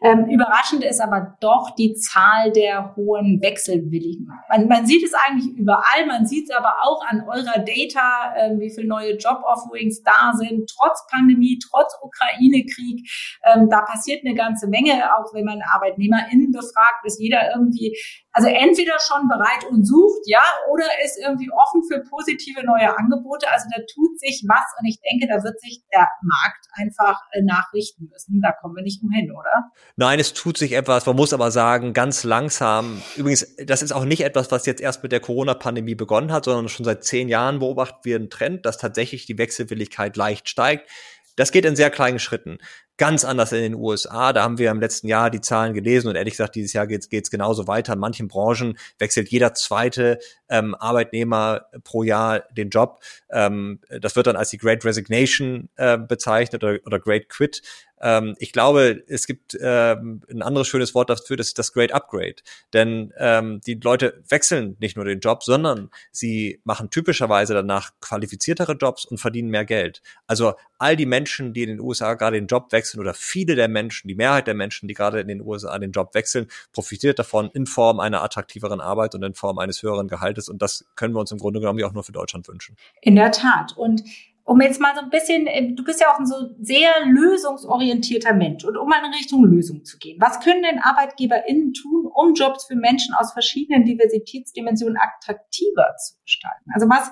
Ähm, 0.00 0.26
überraschend 0.30 0.84
ist 0.84 1.00
aber 1.00 1.36
doch 1.40 1.74
die 1.74 1.94
Zahl 1.94 2.52
der 2.52 2.94
hohen 2.94 3.42
Wechselwilligen. 3.42 4.28
Man, 4.48 4.68
man 4.68 4.86
sieht 4.86 5.04
es 5.04 5.14
eigentlich 5.14 5.48
überall, 5.56 6.06
man 6.06 6.26
sieht 6.26 6.48
es 6.48 6.54
aber 6.54 6.76
auch 6.84 7.04
an 7.08 7.24
eurer 7.26 7.58
Data, 7.58 8.34
äh, 8.36 8.56
wie 8.60 8.70
viele 8.70 8.86
neue 8.86 9.16
Job-Offerings 9.16 10.04
da 10.04 10.34
sind, 10.36 10.70
trotz 10.78 11.04
Pandemie, 11.10 11.58
trotz 11.58 11.92
Ukraine-Krieg. 12.00 13.10
Ähm, 13.46 13.68
da 13.68 13.82
passiert 13.82 14.24
eine 14.24 14.36
ganze 14.36 14.68
Menge, 14.68 15.12
auch 15.16 15.34
wenn 15.34 15.44
man 15.44 15.60
ArbeitnehmerInnen 15.60 16.52
befragt, 16.52 17.04
ist 17.04 17.18
jeder 17.18 17.50
irgendwie 17.52 17.96
also 18.36 18.48
entweder 18.48 18.98
schon 19.00 19.28
bereit 19.28 19.64
und 19.70 19.86
sucht, 19.86 20.20
ja, 20.26 20.42
oder 20.70 20.84
ist 21.02 21.18
irgendwie 21.18 21.50
offen 21.50 21.82
für 21.88 22.04
positive 22.06 22.62
Angebote. 22.82 23.50
Also 23.50 23.66
da 23.74 23.82
tut 23.82 24.18
sich 24.20 24.44
was 24.48 24.64
und 24.78 24.86
ich 24.86 25.00
denke, 25.00 25.26
da 25.26 25.42
wird 25.42 25.60
sich 25.60 25.82
der 25.92 26.08
Markt 26.22 26.66
einfach 26.74 27.20
äh, 27.32 27.42
nachrichten 27.42 28.08
müssen. 28.10 28.40
Da 28.40 28.52
kommen 28.52 28.76
wir 28.76 28.82
nicht 28.82 29.02
umhin, 29.02 29.30
oder? 29.30 29.70
Nein, 29.96 30.20
es 30.20 30.32
tut 30.32 30.58
sich 30.58 30.72
etwas. 30.72 31.06
Man 31.06 31.16
muss 31.16 31.32
aber 31.32 31.50
sagen, 31.50 31.92
ganz 31.92 32.24
langsam. 32.24 33.02
Übrigens, 33.16 33.56
das 33.64 33.82
ist 33.82 33.92
auch 33.92 34.04
nicht 34.04 34.22
etwas, 34.22 34.50
was 34.50 34.66
jetzt 34.66 34.80
erst 34.80 35.02
mit 35.02 35.12
der 35.12 35.20
Corona-Pandemie 35.20 35.94
begonnen 35.94 36.32
hat, 36.32 36.44
sondern 36.44 36.68
schon 36.68 36.84
seit 36.84 37.04
zehn 37.04 37.28
Jahren 37.28 37.58
beobachten 37.58 38.00
wir 38.02 38.16
einen 38.16 38.30
Trend, 38.30 38.66
dass 38.66 38.78
tatsächlich 38.78 39.26
die 39.26 39.38
Wechselwilligkeit 39.38 40.16
leicht 40.16 40.48
steigt. 40.48 40.90
Das 41.36 41.52
geht 41.52 41.66
in 41.66 41.76
sehr 41.76 41.90
kleinen 41.90 42.18
Schritten. 42.18 42.58
Ganz 42.98 43.26
anders 43.26 43.52
in 43.52 43.60
den 43.60 43.74
USA. 43.74 44.32
Da 44.32 44.42
haben 44.42 44.56
wir 44.56 44.70
im 44.70 44.80
letzten 44.80 45.06
Jahr 45.06 45.28
die 45.28 45.42
Zahlen 45.42 45.74
gelesen 45.74 46.08
und 46.08 46.16
ehrlich 46.16 46.32
gesagt, 46.34 46.54
dieses 46.54 46.72
Jahr 46.72 46.86
geht 46.86 47.12
es 47.12 47.30
genauso 47.30 47.66
weiter. 47.66 47.92
In 47.92 47.98
manchen 47.98 48.26
Branchen 48.26 48.78
wechselt 48.98 49.28
jeder 49.28 49.52
zweite 49.52 50.18
ähm, 50.48 50.74
Arbeitnehmer 50.74 51.66
pro 51.84 52.04
Jahr 52.04 52.40
den 52.52 52.70
Job. 52.70 53.00
Ähm, 53.28 53.80
das 54.00 54.16
wird 54.16 54.28
dann 54.28 54.36
als 54.36 54.48
die 54.48 54.56
Great 54.56 54.82
Resignation 54.84 55.68
äh, 55.76 55.98
bezeichnet 55.98 56.64
oder, 56.64 56.78
oder 56.86 56.98
Great 56.98 57.28
Quit. 57.28 57.60
Ähm, 58.00 58.34
ich 58.38 58.52
glaube, 58.52 59.02
es 59.08 59.26
gibt 59.26 59.56
ähm, 59.60 60.22
ein 60.30 60.42
anderes 60.42 60.68
schönes 60.68 60.94
Wort 60.94 61.10
dafür, 61.10 61.36
das 61.36 61.48
ist 61.48 61.58
das 61.58 61.72
Great 61.72 61.92
Upgrade. 61.92 62.36
Denn 62.72 63.12
ähm, 63.18 63.60
die 63.66 63.74
Leute 63.74 64.22
wechseln 64.28 64.76
nicht 64.80 64.96
nur 64.96 65.04
den 65.04 65.20
Job, 65.20 65.42
sondern 65.42 65.90
sie 66.12 66.60
machen 66.64 66.90
typischerweise 66.90 67.54
danach 67.54 67.92
qualifiziertere 68.00 68.72
Jobs 68.74 69.04
und 69.04 69.18
verdienen 69.18 69.50
mehr 69.50 69.64
Geld. 69.64 70.02
Also 70.26 70.54
all 70.78 70.96
die 70.96 71.06
Menschen, 71.06 71.52
die 71.52 71.62
in 71.62 71.70
den 71.70 71.80
USA 71.80 72.14
gerade 72.14 72.36
den 72.36 72.46
Job 72.46 72.72
wechseln 72.72 73.00
oder 73.00 73.14
viele 73.14 73.54
der 73.54 73.68
Menschen, 73.68 74.08
die 74.08 74.14
Mehrheit 74.14 74.46
der 74.46 74.54
Menschen, 74.54 74.88
die 74.88 74.94
gerade 74.94 75.20
in 75.20 75.28
den 75.28 75.40
USA 75.40 75.78
den 75.78 75.92
Job 75.92 76.14
wechseln, 76.14 76.48
profitiert 76.72 77.18
davon 77.18 77.50
in 77.54 77.66
Form 77.66 78.00
einer 78.00 78.22
attraktiveren 78.22 78.80
Arbeit 78.80 79.14
und 79.14 79.22
in 79.22 79.34
Form 79.34 79.58
eines 79.58 79.82
höheren 79.82 80.08
Gehaltes. 80.08 80.48
Und 80.48 80.60
das 80.60 80.84
können 80.94 81.14
wir 81.14 81.20
uns 81.20 81.32
im 81.32 81.38
Grunde 81.38 81.60
genommen 81.60 81.82
auch 81.84 81.92
nur 81.92 82.04
für 82.04 82.12
Deutschland 82.12 82.48
wünschen. 82.48 82.76
In 83.00 83.16
der 83.16 83.32
Tat. 83.32 83.76
Und 83.76 84.02
um 84.46 84.60
jetzt 84.60 84.80
mal 84.80 84.94
so 84.94 85.00
ein 85.00 85.10
bisschen, 85.10 85.46
äh, 85.48 85.74
du 85.74 85.82
bist 85.82 86.00
ja 86.00 86.12
auch 86.12 86.20
ein 86.20 86.26
so 86.26 86.36
sehr 86.60 86.90
lösungsorientierter 87.04 88.32
Mensch 88.32 88.64
und 88.64 88.76
um 88.76 88.88
mal 88.88 89.04
in 89.04 89.12
Richtung 89.12 89.44
Lösung 89.44 89.84
zu 89.84 89.98
gehen. 89.98 90.18
Was 90.20 90.40
können 90.40 90.62
denn 90.62 90.78
ArbeitgeberInnen 90.78 91.72
tun, 91.72 92.06
um 92.14 92.32
Jobs 92.34 92.66
für 92.66 92.76
Menschen 92.76 93.14
aus 93.16 93.32
verschiedenen 93.32 93.84
Diversitätsdimensionen 93.84 94.96
attraktiver 94.96 95.96
zu 95.98 96.14
gestalten? 96.22 96.70
Also 96.72 96.88
was, 96.88 97.10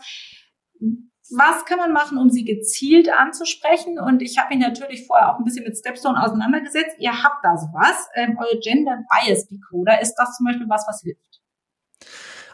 was 1.36 1.64
kann 1.64 1.78
man 1.78 1.92
machen, 1.92 2.18
um 2.18 2.30
sie 2.30 2.44
gezielt 2.44 3.12
anzusprechen? 3.12 3.98
Und 3.98 4.22
ich 4.22 4.38
habe 4.38 4.54
mich 4.54 4.64
natürlich 4.64 5.04
vorher 5.04 5.34
auch 5.34 5.38
ein 5.38 5.44
bisschen 5.44 5.64
mit 5.64 5.76
Stepstone 5.76 6.22
auseinandergesetzt. 6.22 6.96
Ihr 7.00 7.20
habt 7.20 7.44
da 7.44 7.56
sowas. 7.56 8.08
Ähm, 8.14 8.38
euer 8.38 8.60
Gender 8.60 9.02
Bias 9.10 9.48
Decoder, 9.48 10.00
ist 10.00 10.14
das 10.14 10.36
zum 10.36 10.46
Beispiel 10.46 10.68
was, 10.68 10.84
was 10.86 11.00
hilft? 11.02 11.40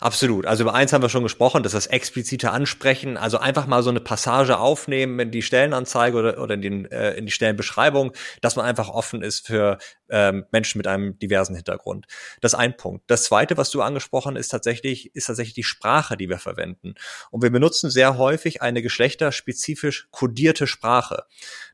Absolut. 0.01 0.47
Also 0.47 0.63
über 0.63 0.75
eins 0.75 0.95
haben 0.95 1.03
wir 1.03 1.11
schon 1.11 1.23
gesprochen, 1.23 1.63
das 1.63 1.75
ist 1.75 1.87
das 1.87 1.93
explizite 1.93 2.53
Ansprechen. 2.53 3.19
Also 3.19 3.37
einfach 3.37 3.67
mal 3.67 3.83
so 3.83 3.91
eine 3.91 4.01
Passage 4.01 4.59
aufnehmen 4.59 5.21
in 5.21 5.31
die 5.31 5.43
Stellenanzeige 5.43 6.17
oder, 6.17 6.43
oder 6.43 6.55
in, 6.55 6.63
den, 6.63 6.91
äh, 6.91 7.13
in 7.13 7.27
die 7.27 7.33
Stellenbeschreibung, 7.33 8.13
dass 8.41 8.57
man 8.57 8.65
einfach 8.65 8.89
offen 8.89 9.21
ist 9.23 9.47
für 9.47 9.77
ähm, 10.09 10.47
Menschen 10.53 10.79
mit 10.79 10.87
einem 10.87 11.19
diversen 11.19 11.55
Hintergrund. 11.55 12.07
Das 12.41 12.55
ist 12.55 12.59
ein 12.59 12.79
Punkt. 12.79 13.11
Das 13.11 13.25
zweite, 13.25 13.59
was 13.59 13.71
du 13.71 13.83
angesprochen 13.83 14.37
ist 14.37 14.49
tatsächlich, 14.49 15.15
ist 15.15 15.27
tatsächlich 15.27 15.55
die 15.55 15.65
Sprache, 15.65 16.17
die 16.17 16.31
wir 16.31 16.39
verwenden. 16.39 16.95
Und 17.31 17.43
wir 17.43 17.51
benutzen 17.51 17.91
sehr 17.91 18.17
häufig 18.17 18.63
eine 18.63 18.81
geschlechterspezifisch 18.81 20.09
kodierte 20.11 20.67
Sprache. 20.67 21.25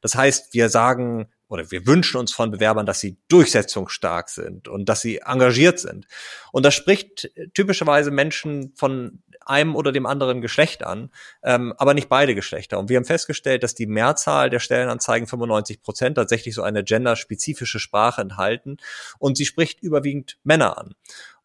Das 0.03 0.17
heißt, 0.17 0.53
wir 0.53 0.69
sagen 0.69 1.29
oder 1.49 1.71
wir 1.71 1.87
wünschen 1.87 2.19
uns 2.19 2.33
von 2.33 2.51
Bewerbern, 2.51 2.87
dass 2.87 3.01
sie 3.01 3.17
durchsetzungsstark 3.29 4.29
sind 4.29 4.69
und 4.69 4.89
dass 4.89 5.01
sie 5.01 5.19
engagiert 5.19 5.79
sind. 5.79 6.07
Und 6.53 6.65
das 6.65 6.75
spricht 6.75 7.31
typischerweise 7.55 8.11
Menschen 8.11 8.73
von 8.75 9.23
einem 9.47 9.77
oder 9.77 9.93
dem 9.93 10.07
anderen 10.07 10.41
Geschlecht 10.41 10.85
an, 10.85 11.11
ähm, 11.43 11.73
aber 11.79 11.95
nicht 11.95 12.09
beide 12.09 12.35
Geschlechter. 12.35 12.79
Und 12.79 12.89
wir 12.89 12.97
haben 12.97 13.05
festgestellt, 13.05 13.63
dass 13.63 13.75
die 13.75 13.87
Mehrzahl 13.87 14.51
der 14.51 14.59
Stellenanzeigen 14.59 15.29
95 15.29 15.83
Prozent 15.83 16.17
tatsächlich 16.17 16.55
so 16.55 16.63
eine 16.63 16.83
genderspezifische 16.83 17.79
Sprache 17.79 18.21
enthalten 18.21 18.79
und 19.19 19.37
sie 19.37 19.47
spricht 19.47 19.83
überwiegend 19.83 20.39
Männer 20.43 20.79
an. 20.79 20.95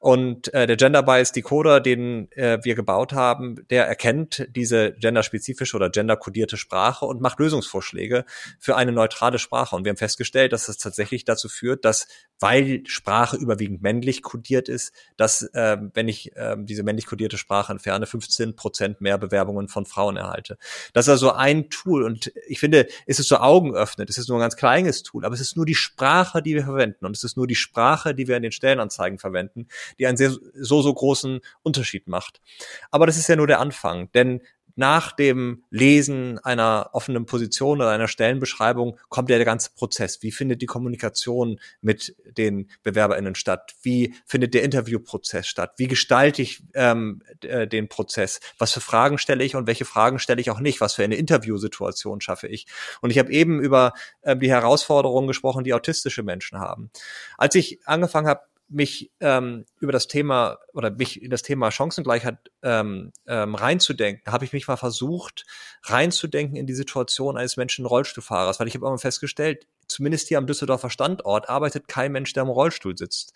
Und 0.01 0.51
äh, 0.55 0.65
der 0.65 0.77
Gender 0.77 1.03
Bias 1.03 1.31
Decoder, 1.31 1.79
den 1.79 2.31
äh, 2.31 2.57
wir 2.63 2.73
gebaut 2.73 3.13
haben, 3.13 3.67
der 3.69 3.85
erkennt 3.85 4.47
diese 4.49 4.93
genderspezifische 4.93 5.75
oder 5.75 5.91
genderkodierte 5.91 6.57
Sprache 6.57 7.05
und 7.05 7.21
macht 7.21 7.39
Lösungsvorschläge 7.39 8.25
für 8.57 8.75
eine 8.75 8.93
neutrale 8.93 9.37
Sprache. 9.37 9.75
Und 9.75 9.85
wir 9.85 9.91
haben 9.91 9.97
festgestellt, 9.97 10.53
dass 10.53 10.65
das 10.65 10.79
tatsächlich 10.79 11.23
dazu 11.23 11.49
führt, 11.49 11.85
dass, 11.85 12.07
weil 12.39 12.81
Sprache 12.87 13.37
überwiegend 13.37 13.83
männlich 13.83 14.23
kodiert 14.23 14.69
ist, 14.69 14.91
dass, 15.17 15.43
äh, 15.53 15.77
wenn 15.93 16.07
ich 16.07 16.35
äh, 16.35 16.55
diese 16.57 16.81
männlich 16.81 17.05
kodierte 17.05 17.37
Sprache 17.37 17.71
entferne, 17.71 18.07
15 18.07 18.55
Prozent 18.55 19.01
mehr 19.01 19.19
Bewerbungen 19.19 19.67
von 19.67 19.85
Frauen 19.85 20.17
erhalte. 20.17 20.57
Das 20.93 21.05
ist 21.05 21.09
also 21.09 21.33
ein 21.33 21.69
Tool. 21.69 22.01
Und 22.01 22.33
ich 22.47 22.59
finde, 22.59 22.87
es 23.05 23.19
ist 23.19 23.27
so 23.27 23.37
augenöffnend. 23.37 24.09
Es 24.09 24.17
ist 24.17 24.29
nur 24.29 24.39
ein 24.39 24.41
ganz 24.41 24.55
kleines 24.55 25.03
Tool, 25.03 25.25
aber 25.25 25.35
es 25.35 25.41
ist 25.41 25.55
nur 25.55 25.67
die 25.67 25.75
Sprache, 25.75 26.41
die 26.41 26.55
wir 26.55 26.63
verwenden. 26.63 27.05
Und 27.05 27.15
es 27.15 27.23
ist 27.23 27.37
nur 27.37 27.45
die 27.45 27.53
Sprache, 27.53 28.15
die 28.15 28.27
wir 28.27 28.35
in 28.35 28.41
den 28.41 28.51
Stellenanzeigen 28.51 29.19
verwenden 29.19 29.67
die 29.99 30.07
einen 30.07 30.17
sehr, 30.17 30.31
so, 30.53 30.81
so 30.81 30.93
großen 30.93 31.41
Unterschied 31.63 32.07
macht. 32.07 32.41
Aber 32.89 33.05
das 33.05 33.17
ist 33.17 33.27
ja 33.27 33.35
nur 33.35 33.47
der 33.47 33.59
Anfang, 33.59 34.11
denn 34.13 34.41
nach 34.75 35.11
dem 35.11 35.63
Lesen 35.69 36.39
einer 36.39 36.89
offenen 36.93 37.25
Position 37.25 37.79
oder 37.79 37.89
einer 37.89 38.07
Stellenbeschreibung 38.07 38.97
kommt 39.09 39.29
ja 39.29 39.37
der 39.37 39.45
ganze 39.45 39.71
Prozess. 39.75 40.21
Wie 40.21 40.31
findet 40.31 40.61
die 40.61 40.65
Kommunikation 40.65 41.59
mit 41.81 42.15
den 42.25 42.69
BewerberInnen 42.83 43.35
statt? 43.35 43.73
Wie 43.81 44.15
findet 44.25 44.53
der 44.53 44.63
Interviewprozess 44.63 45.47
statt? 45.47 45.73
Wie 45.77 45.87
gestalte 45.87 46.41
ich 46.41 46.63
ähm, 46.73 47.21
äh, 47.43 47.67
den 47.67 47.89
Prozess? 47.89 48.39
Was 48.57 48.73
für 48.73 48.81
Fragen 48.81 49.17
stelle 49.17 49.43
ich 49.43 49.55
und 49.55 49.67
welche 49.67 49.85
Fragen 49.85 50.19
stelle 50.19 50.41
ich 50.41 50.49
auch 50.49 50.59
nicht? 50.59 50.81
Was 50.81 50.93
für 50.93 51.03
eine 51.03 51.15
Interviewsituation 51.15 52.21
schaffe 52.21 52.47
ich? 52.47 52.67
Und 53.01 53.09
ich 53.09 53.19
habe 53.19 53.31
eben 53.31 53.59
über 53.59 53.93
äh, 54.21 54.35
die 54.35 54.49
Herausforderungen 54.49 55.27
gesprochen, 55.27 55.63
die 55.63 55.73
autistische 55.73 56.23
Menschen 56.23 56.59
haben. 56.59 56.91
Als 57.37 57.55
ich 57.55 57.79
angefangen 57.85 58.27
habe, 58.27 58.41
mich 58.71 59.11
ähm, 59.19 59.65
über 59.79 59.91
das 59.91 60.07
Thema 60.07 60.57
oder 60.73 60.91
mich 60.91 61.21
in 61.21 61.29
das 61.29 61.41
Thema 61.41 61.71
Chancengleichheit 61.71 62.37
ähm, 62.63 63.11
ähm, 63.27 63.55
reinzudenken, 63.55 64.31
habe 64.31 64.45
ich 64.45 64.53
mich 64.53 64.67
mal 64.67 64.77
versucht, 64.77 65.45
reinzudenken 65.83 66.55
in 66.55 66.67
die 66.67 66.73
Situation 66.73 67.37
eines 67.37 67.57
Menschen 67.57 67.85
Rollstuhlfahrers, 67.85 68.59
weil 68.59 68.67
ich 68.67 68.75
habe 68.75 68.87
immer 68.87 68.97
festgestellt, 68.97 69.67
zumindest 69.87 70.29
hier 70.29 70.37
am 70.37 70.47
Düsseldorfer 70.47 70.89
Standort 70.89 71.49
arbeitet 71.49 71.87
kein 71.87 72.13
Mensch, 72.13 72.33
der 72.33 72.43
im 72.43 72.49
Rollstuhl 72.49 72.97
sitzt. 72.97 73.33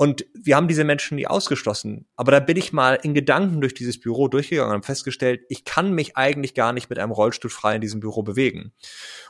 Und 0.00 0.26
wir 0.32 0.54
haben 0.54 0.68
diese 0.68 0.84
Menschen 0.84 1.16
nie 1.16 1.26
ausgeschlossen. 1.26 2.06
Aber 2.14 2.30
da 2.30 2.38
bin 2.38 2.56
ich 2.56 2.72
mal 2.72 2.94
in 3.02 3.14
Gedanken 3.14 3.60
durch 3.60 3.74
dieses 3.74 3.98
Büro 3.98 4.28
durchgegangen 4.28 4.76
und 4.76 4.86
festgestellt, 4.86 5.40
ich 5.48 5.64
kann 5.64 5.92
mich 5.92 6.16
eigentlich 6.16 6.54
gar 6.54 6.72
nicht 6.72 6.88
mit 6.88 7.00
einem 7.00 7.10
Rollstuhl 7.10 7.50
frei 7.50 7.74
in 7.74 7.80
diesem 7.80 7.98
Büro 7.98 8.22
bewegen. 8.22 8.72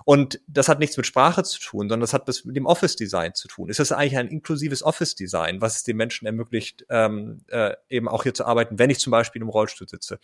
Und 0.05 0.41
das 0.47 0.69
hat 0.69 0.79
nichts 0.79 0.99
mit 0.99 1.07
Sprache 1.07 1.43
zu 1.43 1.59
tun, 1.59 1.89
sondern 1.89 2.03
das 2.03 2.13
hat 2.13 2.29
was 2.29 2.45
mit 2.45 2.55
dem 2.55 2.67
Office-Design 2.67 3.35
zu 3.35 3.49
tun. 3.49 3.71
Ist 3.71 3.81
das 3.81 3.93
eigentlich 3.93 4.19
ein 4.19 4.29
inklusives 4.29 4.83
Office-Design, 4.83 5.63
was 5.63 5.77
es 5.77 5.85
den 5.85 5.97
Menschen 5.97 6.27
ermöglicht, 6.27 6.85
ähm, 6.91 7.41
äh, 7.49 7.75
eben 7.89 8.07
auch 8.07 8.25
hier 8.25 8.35
zu 8.35 8.45
arbeiten, 8.45 8.79
wenn 8.79 8.91
ich 8.91 8.99
zum 8.99 9.11
Beispiel 9.11 9.41
im 9.41 9.49
Rollstuhl 9.49 9.89
sitze? 9.89 10.19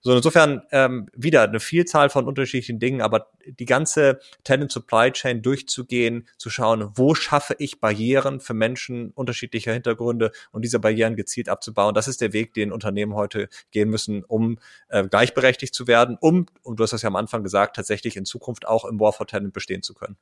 So, 0.00 0.16
insofern 0.16 0.62
ähm, 0.72 1.08
wieder 1.14 1.42
eine 1.42 1.60
Vielzahl 1.60 2.10
von 2.10 2.26
unterschiedlichen 2.26 2.80
Dingen, 2.80 3.02
aber 3.02 3.30
die 3.46 3.66
ganze 3.66 4.18
Talent 4.42 4.72
Supply 4.72 5.12
Chain 5.12 5.42
durchzugehen, 5.42 6.26
zu 6.38 6.50
schauen, 6.50 6.90
wo 6.96 7.14
schaffe 7.14 7.54
ich 7.60 7.80
Barrieren 7.80 8.40
für 8.40 8.54
Menschen 8.54 9.10
unterschiedlicher 9.10 9.75
Hintergründe 9.76 10.32
und 10.52 10.62
diese 10.62 10.80
Barrieren 10.80 11.16
gezielt 11.16 11.48
abzubauen. 11.48 11.94
Das 11.94 12.08
ist 12.08 12.20
der 12.20 12.32
Weg, 12.32 12.54
den 12.54 12.72
Unternehmen 12.72 13.14
heute 13.14 13.48
gehen 13.70 13.88
müssen, 13.90 14.24
um 14.24 14.58
äh, 14.88 15.06
gleichberechtigt 15.06 15.74
zu 15.74 15.86
werden, 15.86 16.16
um, 16.20 16.46
und 16.62 16.78
du 16.78 16.82
hast 16.82 16.92
das 16.92 17.02
ja 17.02 17.08
am 17.08 17.16
Anfang 17.16 17.42
gesagt, 17.42 17.76
tatsächlich 17.76 18.16
in 18.16 18.24
Zukunft 18.24 18.66
auch 18.66 18.84
im 18.84 18.98
War 19.00 19.12
for 19.12 19.26
Talent 19.26 19.52
bestehen 19.52 19.82
zu 19.82 19.94
können. 19.94 20.16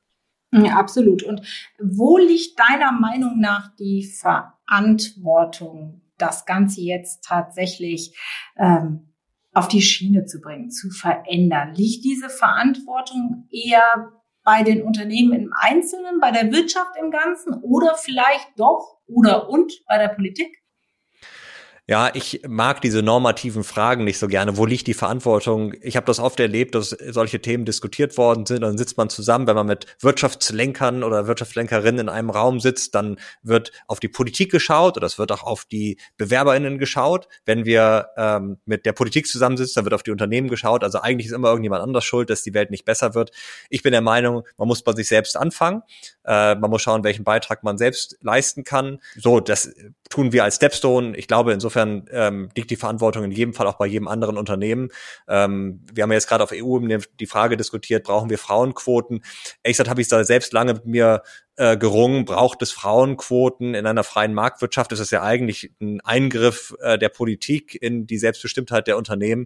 Ja, 0.51 0.77
absolut. 0.77 1.23
Und 1.23 1.41
wo 1.79 2.17
liegt 2.17 2.59
deiner 2.59 2.91
Meinung 2.91 3.39
nach 3.39 3.75
die 3.75 4.03
Verantwortung, 4.05 6.01
das 6.17 6.45
Ganze 6.45 6.81
jetzt 6.81 7.25
tatsächlich 7.25 8.17
ähm, 8.57 9.09
auf 9.53 9.67
die 9.67 9.81
Schiene 9.81 10.25
zu 10.25 10.39
bringen, 10.39 10.71
zu 10.71 10.89
verändern? 10.91 11.73
Liegt 11.75 12.05
diese 12.05 12.29
Verantwortung 12.29 13.49
eher 13.51 14.13
bei 14.45 14.63
den 14.63 14.83
Unternehmen 14.83 15.33
im 15.33 15.53
Einzelnen, 15.53 16.19
bei 16.21 16.31
der 16.31 16.51
Wirtschaft 16.51 16.95
im 16.97 17.11
Ganzen 17.11 17.55
oder 17.61 17.95
vielleicht 17.95 18.57
doch 18.57 18.99
oder 19.07 19.49
und 19.49 19.83
bei 19.87 19.97
der 19.97 20.09
Politik? 20.09 20.64
Ja, 21.87 22.09
ich 22.15 22.41
mag 22.47 22.81
diese 22.81 23.03
normativen 23.03 23.63
Fragen 23.63 24.05
nicht 24.05 24.17
so 24.17 24.27
gerne. 24.27 24.57
Wo 24.57 24.65
liegt 24.65 24.87
die 24.87 24.95
Verantwortung? 24.95 25.75
Ich 25.81 25.95
habe 25.95 26.07
das 26.07 26.17
oft 26.19 26.39
erlebt, 26.39 26.73
dass 26.73 26.89
solche 26.89 27.39
Themen 27.39 27.63
diskutiert 27.63 28.17
worden 28.17 28.47
sind. 28.47 28.61
Dann 28.61 28.75
sitzt 28.75 28.97
man 28.97 29.11
zusammen, 29.11 29.45
wenn 29.45 29.55
man 29.55 29.67
mit 29.67 29.85
Wirtschaftslenkern 30.01 31.03
oder 31.03 31.27
Wirtschaftslenkerinnen 31.27 32.07
in 32.07 32.09
einem 32.09 32.31
Raum 32.31 32.59
sitzt, 32.59 32.95
dann 32.95 33.19
wird 33.43 33.71
auf 33.85 33.99
die 33.99 34.07
Politik 34.07 34.49
geschaut 34.51 34.97
oder 34.97 35.05
es 35.05 35.19
wird 35.19 35.31
auch 35.31 35.43
auf 35.43 35.65
die 35.65 35.99
BewerberInnen 36.17 36.79
geschaut. 36.79 37.27
Wenn 37.45 37.65
wir 37.65 38.07
ähm, 38.17 38.57
mit 38.65 38.87
der 38.87 38.93
Politik 38.93 39.27
zusammensitzen, 39.27 39.75
dann 39.75 39.85
wird 39.85 39.93
auf 39.93 40.03
die 40.03 40.11
Unternehmen 40.11 40.47
geschaut. 40.47 40.83
Also 40.83 41.01
eigentlich 41.01 41.27
ist 41.27 41.33
immer 41.33 41.49
irgendjemand 41.49 41.83
anders 41.83 42.03
schuld, 42.03 42.31
dass 42.31 42.41
die 42.41 42.55
Welt 42.55 42.71
nicht 42.71 42.85
besser 42.85 43.13
wird. 43.13 43.29
Ich 43.69 43.83
bin 43.83 43.91
der 43.91 44.01
Meinung, 44.01 44.41
man 44.57 44.67
muss 44.67 44.81
bei 44.81 44.93
sich 44.93 45.07
selbst 45.07 45.37
anfangen. 45.37 45.83
Äh, 46.25 46.55
man 46.55 46.71
muss 46.71 46.81
schauen, 46.81 47.03
welchen 47.03 47.23
Beitrag 47.23 47.61
man 47.63 47.77
selbst 47.77 48.17
leisten 48.21 48.63
kann. 48.63 48.97
So, 49.15 49.39
das 49.39 49.71
tun 50.09 50.31
wir 50.31 50.43
als 50.43 50.55
Stepstone. 50.55 51.15
Ich 51.15 51.27
glaube, 51.27 51.53
insofern 51.53 51.74
ähm, 51.75 52.49
liegt 52.55 52.71
die 52.71 52.75
Verantwortung 52.75 53.23
in 53.23 53.31
jedem 53.31 53.53
Fall 53.53 53.67
auch 53.67 53.77
bei 53.77 53.85
jedem 53.85 54.07
anderen 54.07 54.37
Unternehmen. 54.37 54.89
Ähm, 55.27 55.81
wir 55.93 56.03
haben 56.03 56.11
ja 56.11 56.15
jetzt 56.15 56.27
gerade 56.27 56.43
auf 56.43 56.51
EU 56.53 56.79
die 57.19 57.25
Frage 57.25 57.57
diskutiert, 57.57 58.03
brauchen 58.03 58.29
wir 58.29 58.37
Frauenquoten? 58.37 59.23
Ehrlich 59.63 59.77
gesagt 59.77 59.89
habe 59.89 60.01
ich 60.01 60.07
da 60.07 60.23
selbst 60.23 60.53
lange 60.53 60.73
mit 60.73 60.85
mir 60.85 61.23
äh, 61.57 61.77
gerungen, 61.77 62.25
braucht 62.25 62.61
es 62.61 62.71
Frauenquoten 62.71 63.75
in 63.75 63.85
einer 63.85 64.03
freien 64.03 64.33
Marktwirtschaft? 64.33 64.91
Das 64.91 64.99
ist 64.99 65.11
ja 65.11 65.23
eigentlich 65.23 65.71
ein 65.81 66.01
Eingriff 66.01 66.75
äh, 66.81 66.97
der 66.97 67.09
Politik 67.09 67.77
in 67.81 68.07
die 68.07 68.17
Selbstbestimmtheit 68.17 68.87
der 68.87 68.97
Unternehmen. 68.97 69.45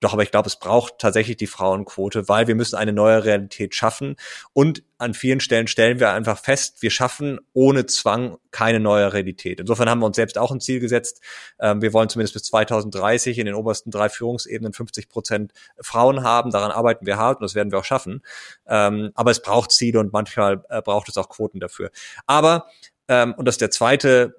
Doch, 0.00 0.12
aber 0.12 0.22
ich 0.22 0.30
glaube, 0.30 0.46
es 0.46 0.58
braucht 0.58 0.98
tatsächlich 0.98 1.38
die 1.38 1.46
Frauenquote, 1.46 2.28
weil 2.28 2.46
wir 2.46 2.54
müssen 2.54 2.76
eine 2.76 2.92
neue 2.92 3.24
Realität 3.24 3.74
schaffen. 3.74 4.16
Und 4.52 4.82
an 4.98 5.14
vielen 5.14 5.40
Stellen 5.40 5.68
stellen 5.68 6.00
wir 6.00 6.10
einfach 6.10 6.38
fest, 6.38 6.82
wir 6.82 6.90
schaffen 6.90 7.40
ohne 7.54 7.86
Zwang 7.86 8.36
keine 8.50 8.78
neue 8.78 9.14
Realität. 9.14 9.58
Insofern 9.58 9.88
haben 9.88 10.00
wir 10.00 10.06
uns 10.06 10.16
selbst 10.16 10.36
auch 10.36 10.50
ein 10.50 10.60
Ziel 10.60 10.80
gesetzt. 10.80 11.22
Ähm, 11.58 11.80
wir 11.80 11.94
wollen 11.94 12.10
zumindest 12.10 12.34
bis 12.34 12.42
2030 12.44 13.38
in 13.38 13.46
den 13.46 13.54
obersten 13.54 13.90
drei 13.90 14.10
Führungsebenen 14.10 14.74
50 14.74 15.08
Prozent 15.08 15.52
Frauen 15.80 16.22
haben. 16.22 16.50
Daran 16.50 16.72
arbeiten 16.72 17.06
wir 17.06 17.16
hart 17.16 17.38
und 17.40 17.44
das 17.44 17.54
werden 17.54 17.72
wir 17.72 17.78
auch 17.78 17.84
schaffen. 17.84 18.22
Ähm, 18.66 19.12
aber 19.14 19.30
es 19.30 19.40
braucht 19.40 19.70
Ziele 19.70 19.98
und 19.98 20.12
manchmal 20.12 20.62
äh, 20.68 20.82
braucht 20.82 21.08
es 21.08 21.16
auch 21.16 21.30
Quoten 21.30 21.58
dafür. 21.58 21.90
Aber, 22.26 22.66
ähm, 23.08 23.32
und 23.34 23.46
das 23.46 23.54
ist 23.54 23.62
der 23.62 23.70
zweite 23.70 24.34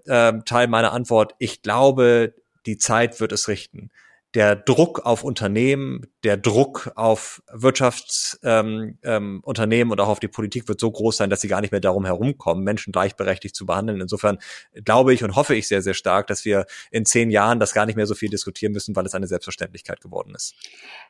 Teil 0.46 0.67
meiner 0.67 0.91
Antwort, 0.91 1.34
ich 1.39 1.62
glaube, 1.62 2.36
die 2.65 2.78
Zeit 2.78 3.20
wird 3.20 3.32
es 3.32 3.48
richten 3.48 3.89
der 4.38 4.56
Druck 4.56 5.04
auf 5.04 5.23
Unternehmen, 5.23 6.06
der 6.23 6.38
Druck 6.38 6.91
auf 6.93 7.41
Wirtschaftsunternehmen 7.52 8.97
ähm, 9.04 9.41
ähm, 9.43 9.91
und 9.91 10.00
auch 10.00 10.10
auf 10.10 10.19
die 10.19 10.28
Politik 10.28 10.67
wird 10.67 10.80
so 10.80 10.91
groß 10.91 11.17
sein, 11.17 11.32
dass 11.32 11.41
sie 11.41 11.47
gar 11.47 11.60
nicht 11.60 11.71
mehr 11.71 11.82
darum 11.82 12.06
herumkommen, 12.06 12.63
Menschen 12.63 12.91
gleichberechtigt 12.91 13.56
zu 13.56 13.65
behandeln. 13.65 14.00
Insofern 14.00 14.38
glaube 14.86 15.15
ich 15.15 15.23
und 15.23 15.36
hoffe 15.36 15.56
ich 15.56 15.67
sehr, 15.67 15.82
sehr 15.82 15.95
stark, 15.95 16.28
dass 16.28 16.45
wir 16.45 16.67
in 16.91 17.04
zehn 17.04 17.32
Jahren 17.32 17.60
das 17.60 17.73
gar 17.73 17.88
nicht 17.88 17.95
mehr 17.95 18.06
so 18.06 18.13
viel 18.13 18.30
diskutieren 18.30 18.73
müssen, 18.73 18.95
weil 18.95 19.08
es 19.08 19.15
eine 19.15 19.26
Selbstverständlichkeit 19.26 20.02
geworden 20.02 20.36
ist. 20.36 20.54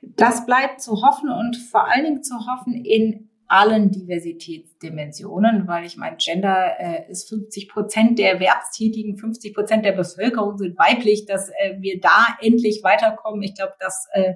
Das 0.01 0.45
bleibt 0.45 0.81
zu 0.81 1.01
hoffen 1.01 1.29
und 1.29 1.57
vor 1.57 1.85
allen 1.85 2.05
Dingen 2.05 2.23
zu 2.23 2.33
hoffen 2.33 2.75
in 2.75 3.29
allen 3.47 3.91
Diversitätsdimensionen, 3.91 5.67
weil 5.67 5.85
ich 5.85 5.97
meine, 5.97 6.17
Gender 6.17 6.79
äh, 6.79 7.09
ist 7.09 7.29
50 7.29 7.69
Prozent 7.69 8.19
der 8.19 8.33
Erwerbstätigen, 8.33 9.17
50 9.17 9.53
Prozent 9.53 9.85
der 9.85 9.93
Bevölkerung 9.93 10.57
sind 10.57 10.77
weiblich, 10.77 11.25
dass 11.25 11.49
äh, 11.49 11.75
wir 11.79 11.99
da 11.99 12.37
endlich 12.41 12.81
weiterkommen. 12.83 13.41
Ich 13.43 13.55
glaube, 13.55 13.73
das 13.79 14.07
äh, 14.13 14.33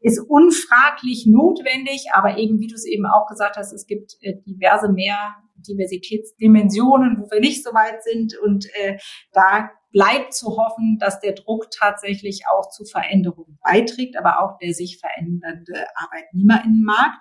ist 0.00 0.18
unfraglich 0.18 1.26
notwendig, 1.26 2.06
aber 2.12 2.36
eben, 2.36 2.60
wie 2.60 2.66
du 2.66 2.74
es 2.74 2.84
eben 2.84 3.06
auch 3.06 3.26
gesagt 3.26 3.56
hast, 3.56 3.72
es 3.72 3.86
gibt 3.86 4.16
äh, 4.20 4.34
diverse 4.46 4.92
mehr 4.92 5.36
Diversitätsdimensionen, 5.66 7.18
wo 7.20 7.30
wir 7.30 7.40
nicht 7.40 7.64
so 7.64 7.72
weit 7.72 8.02
sind 8.02 8.36
und 8.38 8.66
äh, 8.74 8.98
da 9.32 9.70
bleibt 9.94 10.34
zu 10.34 10.56
hoffen, 10.56 10.98
dass 10.98 11.20
der 11.20 11.34
Druck 11.34 11.70
tatsächlich 11.70 12.42
auch 12.52 12.68
zu 12.68 12.84
Veränderungen 12.84 13.58
beiträgt, 13.62 14.18
aber 14.18 14.42
auch 14.42 14.58
der 14.58 14.74
sich 14.74 14.98
verändernde 14.98 15.86
Arbeitnehmerinnenmarkt. 15.94 17.16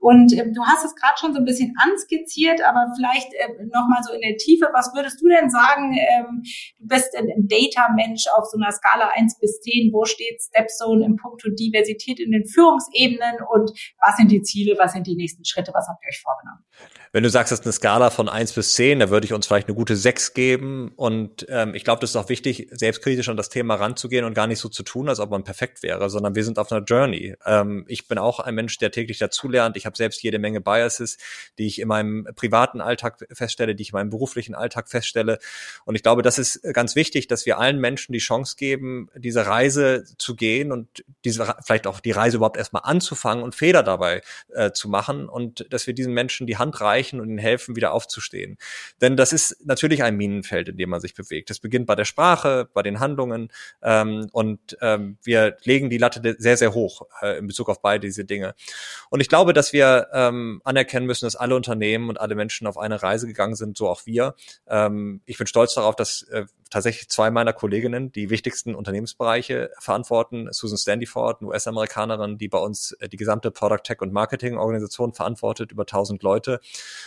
Und 0.00 0.32
äh, 0.32 0.50
du 0.50 0.64
hast 0.64 0.86
es 0.86 0.96
gerade 0.96 1.18
schon 1.20 1.34
so 1.34 1.38
ein 1.38 1.44
bisschen 1.44 1.76
anskizziert, 1.84 2.62
aber 2.62 2.88
vielleicht 2.96 3.32
äh, 3.34 3.64
nochmal 3.66 4.02
so 4.02 4.14
in 4.14 4.22
der 4.22 4.38
Tiefe, 4.38 4.70
was 4.72 4.94
würdest 4.94 5.20
du 5.20 5.28
denn 5.28 5.50
sagen, 5.50 5.92
ähm, 5.92 6.42
du 6.78 6.86
bist 6.88 7.14
ein, 7.14 7.28
ein 7.28 7.46
Data-Mensch 7.46 8.24
auf 8.34 8.46
so 8.46 8.56
einer 8.56 8.72
Skala 8.72 9.10
1 9.14 9.38
bis 9.38 9.60
10, 9.60 9.92
wo 9.92 10.06
steht 10.06 10.40
Stepstone 10.40 11.04
im 11.04 11.16
Punkto 11.16 11.50
Diversität 11.50 12.20
in 12.20 12.32
den 12.32 12.46
Führungsebenen 12.46 13.36
und 13.52 13.70
was 14.00 14.16
sind 14.16 14.30
die 14.30 14.42
Ziele, 14.42 14.76
was 14.78 14.94
sind 14.94 15.06
die 15.06 15.16
nächsten 15.16 15.44
Schritte, 15.44 15.72
was 15.74 15.86
habt 15.88 16.02
ihr 16.02 16.08
euch 16.08 16.22
vorgenommen? 16.22 16.64
Wenn 17.14 17.22
du 17.22 17.30
sagst, 17.30 17.52
das 17.52 17.60
ist 17.60 17.64
eine 17.64 17.72
Skala 17.72 18.10
von 18.10 18.28
1 18.28 18.54
bis 18.54 18.74
10, 18.74 18.98
da 18.98 19.08
würde 19.08 19.24
ich 19.24 19.32
uns 19.32 19.46
vielleicht 19.46 19.68
eine 19.68 19.76
gute 19.76 19.94
6 19.94 20.34
geben 20.34 20.90
und 20.96 21.46
ähm, 21.48 21.72
ich 21.76 21.84
glaube, 21.84 22.00
das 22.00 22.10
ist 22.10 22.16
auch 22.16 22.28
wichtig, 22.28 22.66
selbstkritisch 22.72 23.28
an 23.28 23.36
das 23.36 23.50
Thema 23.50 23.76
ranzugehen 23.76 24.24
und 24.24 24.34
gar 24.34 24.48
nicht 24.48 24.58
so 24.58 24.68
zu 24.68 24.82
tun, 24.82 25.08
als 25.08 25.20
ob 25.20 25.30
man 25.30 25.44
perfekt 25.44 25.84
wäre, 25.84 26.10
sondern 26.10 26.34
wir 26.34 26.42
sind 26.42 26.58
auf 26.58 26.72
einer 26.72 26.84
Journey. 26.84 27.36
Ähm, 27.46 27.84
ich 27.86 28.08
bin 28.08 28.18
auch 28.18 28.40
ein 28.40 28.56
Mensch, 28.56 28.78
der 28.78 28.90
täglich 28.90 29.18
dazulernt. 29.18 29.76
Ich 29.76 29.86
habe 29.86 29.96
selbst 29.96 30.24
jede 30.24 30.40
Menge 30.40 30.60
Biases, 30.60 31.16
die 31.56 31.68
ich 31.68 31.80
in 31.80 31.86
meinem 31.86 32.26
privaten 32.34 32.80
Alltag 32.80 33.24
feststelle, 33.30 33.76
die 33.76 33.82
ich 33.82 33.90
in 33.90 33.96
meinem 33.96 34.10
beruflichen 34.10 34.56
Alltag 34.56 34.88
feststelle. 34.88 35.38
Und 35.84 35.94
ich 35.94 36.02
glaube, 36.02 36.22
das 36.22 36.40
ist 36.40 36.62
ganz 36.72 36.96
wichtig, 36.96 37.28
dass 37.28 37.46
wir 37.46 37.60
allen 37.60 37.78
Menschen 37.78 38.12
die 38.12 38.18
Chance 38.18 38.56
geben, 38.58 39.08
diese 39.14 39.46
Reise 39.46 40.02
zu 40.18 40.34
gehen 40.34 40.72
und 40.72 41.04
diese 41.24 41.54
vielleicht 41.64 41.86
auch 41.86 42.00
die 42.00 42.10
Reise 42.10 42.38
überhaupt 42.38 42.56
erstmal 42.56 42.82
anzufangen 42.84 43.44
und 43.44 43.54
Fehler 43.54 43.84
dabei 43.84 44.22
äh, 44.52 44.72
zu 44.72 44.88
machen 44.88 45.28
und 45.28 45.64
dass 45.70 45.86
wir 45.86 45.94
diesen 45.94 46.12
Menschen 46.12 46.48
die 46.48 46.56
Hand 46.56 46.80
reichen 46.80 47.03
und 47.12 47.28
ihnen 47.28 47.38
helfen, 47.38 47.76
wieder 47.76 47.92
aufzustehen. 47.92 48.58
Denn 49.00 49.16
das 49.16 49.32
ist 49.32 49.64
natürlich 49.64 50.02
ein 50.02 50.16
Minenfeld, 50.16 50.68
in 50.68 50.76
dem 50.76 50.90
man 50.90 51.00
sich 51.00 51.14
bewegt. 51.14 51.50
Das 51.50 51.60
beginnt 51.60 51.86
bei 51.86 51.94
der 51.94 52.04
Sprache, 52.04 52.68
bei 52.72 52.82
den 52.82 53.00
Handlungen 53.00 53.50
ähm, 53.82 54.28
und 54.32 54.76
ähm, 54.80 55.18
wir 55.22 55.56
legen 55.64 55.90
die 55.90 55.98
Latte 55.98 56.36
sehr, 56.38 56.56
sehr 56.56 56.74
hoch 56.74 57.02
äh, 57.22 57.38
in 57.38 57.46
Bezug 57.46 57.68
auf 57.68 57.80
beide 57.82 58.06
diese 58.06 58.24
Dinge. 58.24 58.54
Und 59.10 59.20
ich 59.20 59.28
glaube, 59.28 59.52
dass 59.52 59.72
wir 59.72 60.08
ähm, 60.12 60.60
anerkennen 60.64 61.06
müssen, 61.06 61.26
dass 61.26 61.36
alle 61.36 61.56
Unternehmen 61.56 62.08
und 62.08 62.20
alle 62.20 62.34
Menschen 62.34 62.66
auf 62.66 62.78
eine 62.78 63.02
Reise 63.02 63.26
gegangen 63.26 63.54
sind, 63.54 63.76
so 63.76 63.88
auch 63.88 64.06
wir. 64.06 64.34
Ähm, 64.66 65.20
ich 65.26 65.38
bin 65.38 65.46
stolz 65.46 65.74
darauf, 65.74 65.96
dass 65.96 66.22
äh, 66.22 66.46
tatsächlich 66.70 67.08
zwei 67.08 67.30
meiner 67.30 67.52
Kolleginnen 67.52 68.12
die 68.12 68.30
wichtigsten 68.30 68.74
Unternehmensbereiche 68.74 69.70
verantworten. 69.78 70.48
Susan 70.50 70.78
Standiford, 70.78 71.40
eine 71.40 71.50
US-Amerikanerin, 71.50 72.38
die 72.38 72.48
bei 72.48 72.58
uns 72.58 72.92
äh, 73.00 73.08
die 73.08 73.16
gesamte 73.16 73.50
Product 73.50 73.82
Tech 73.84 74.00
und 74.00 74.12
Marketing 74.12 74.56
Organisation 74.56 75.12
verantwortet, 75.12 75.72
über 75.72 75.82
1000 75.82 76.22
Leute. 76.22 76.60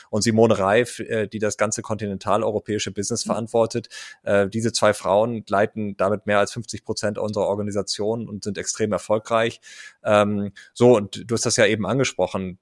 Und 0.10 0.22
Simone 0.22 0.58
Reif, 0.58 1.00
äh, 1.00 1.28
die 1.28 1.40
das 1.40 1.58
ganze 1.58 1.82
kontinentaleuropäische 1.82 2.92
Business 2.92 3.26
mhm. 3.26 3.32
verantwortet. 3.32 3.90
Äh, 4.24 4.48
diese 4.48 4.72
zwei 4.72 4.94
Frauen 4.94 5.44
leiten 5.48 5.98
damit 5.98 6.26
mehr 6.26 6.40
als 6.40 6.54
50 6.54 6.86
Prozent 6.86 7.18
unserer 7.18 7.48
Organisation 7.48 8.28
und 8.28 8.44
sind 8.44 8.58
extrem 8.58 8.92
erfolgreich. 8.92 9.60
Ähm, 10.04 10.52
so, 10.74 10.96
und 10.96 11.30
du 11.30 11.34
hast 11.34 11.46
das 11.46 11.58
ja 11.58 11.66
eben 11.66 11.86
angesprochen. 11.86 12.60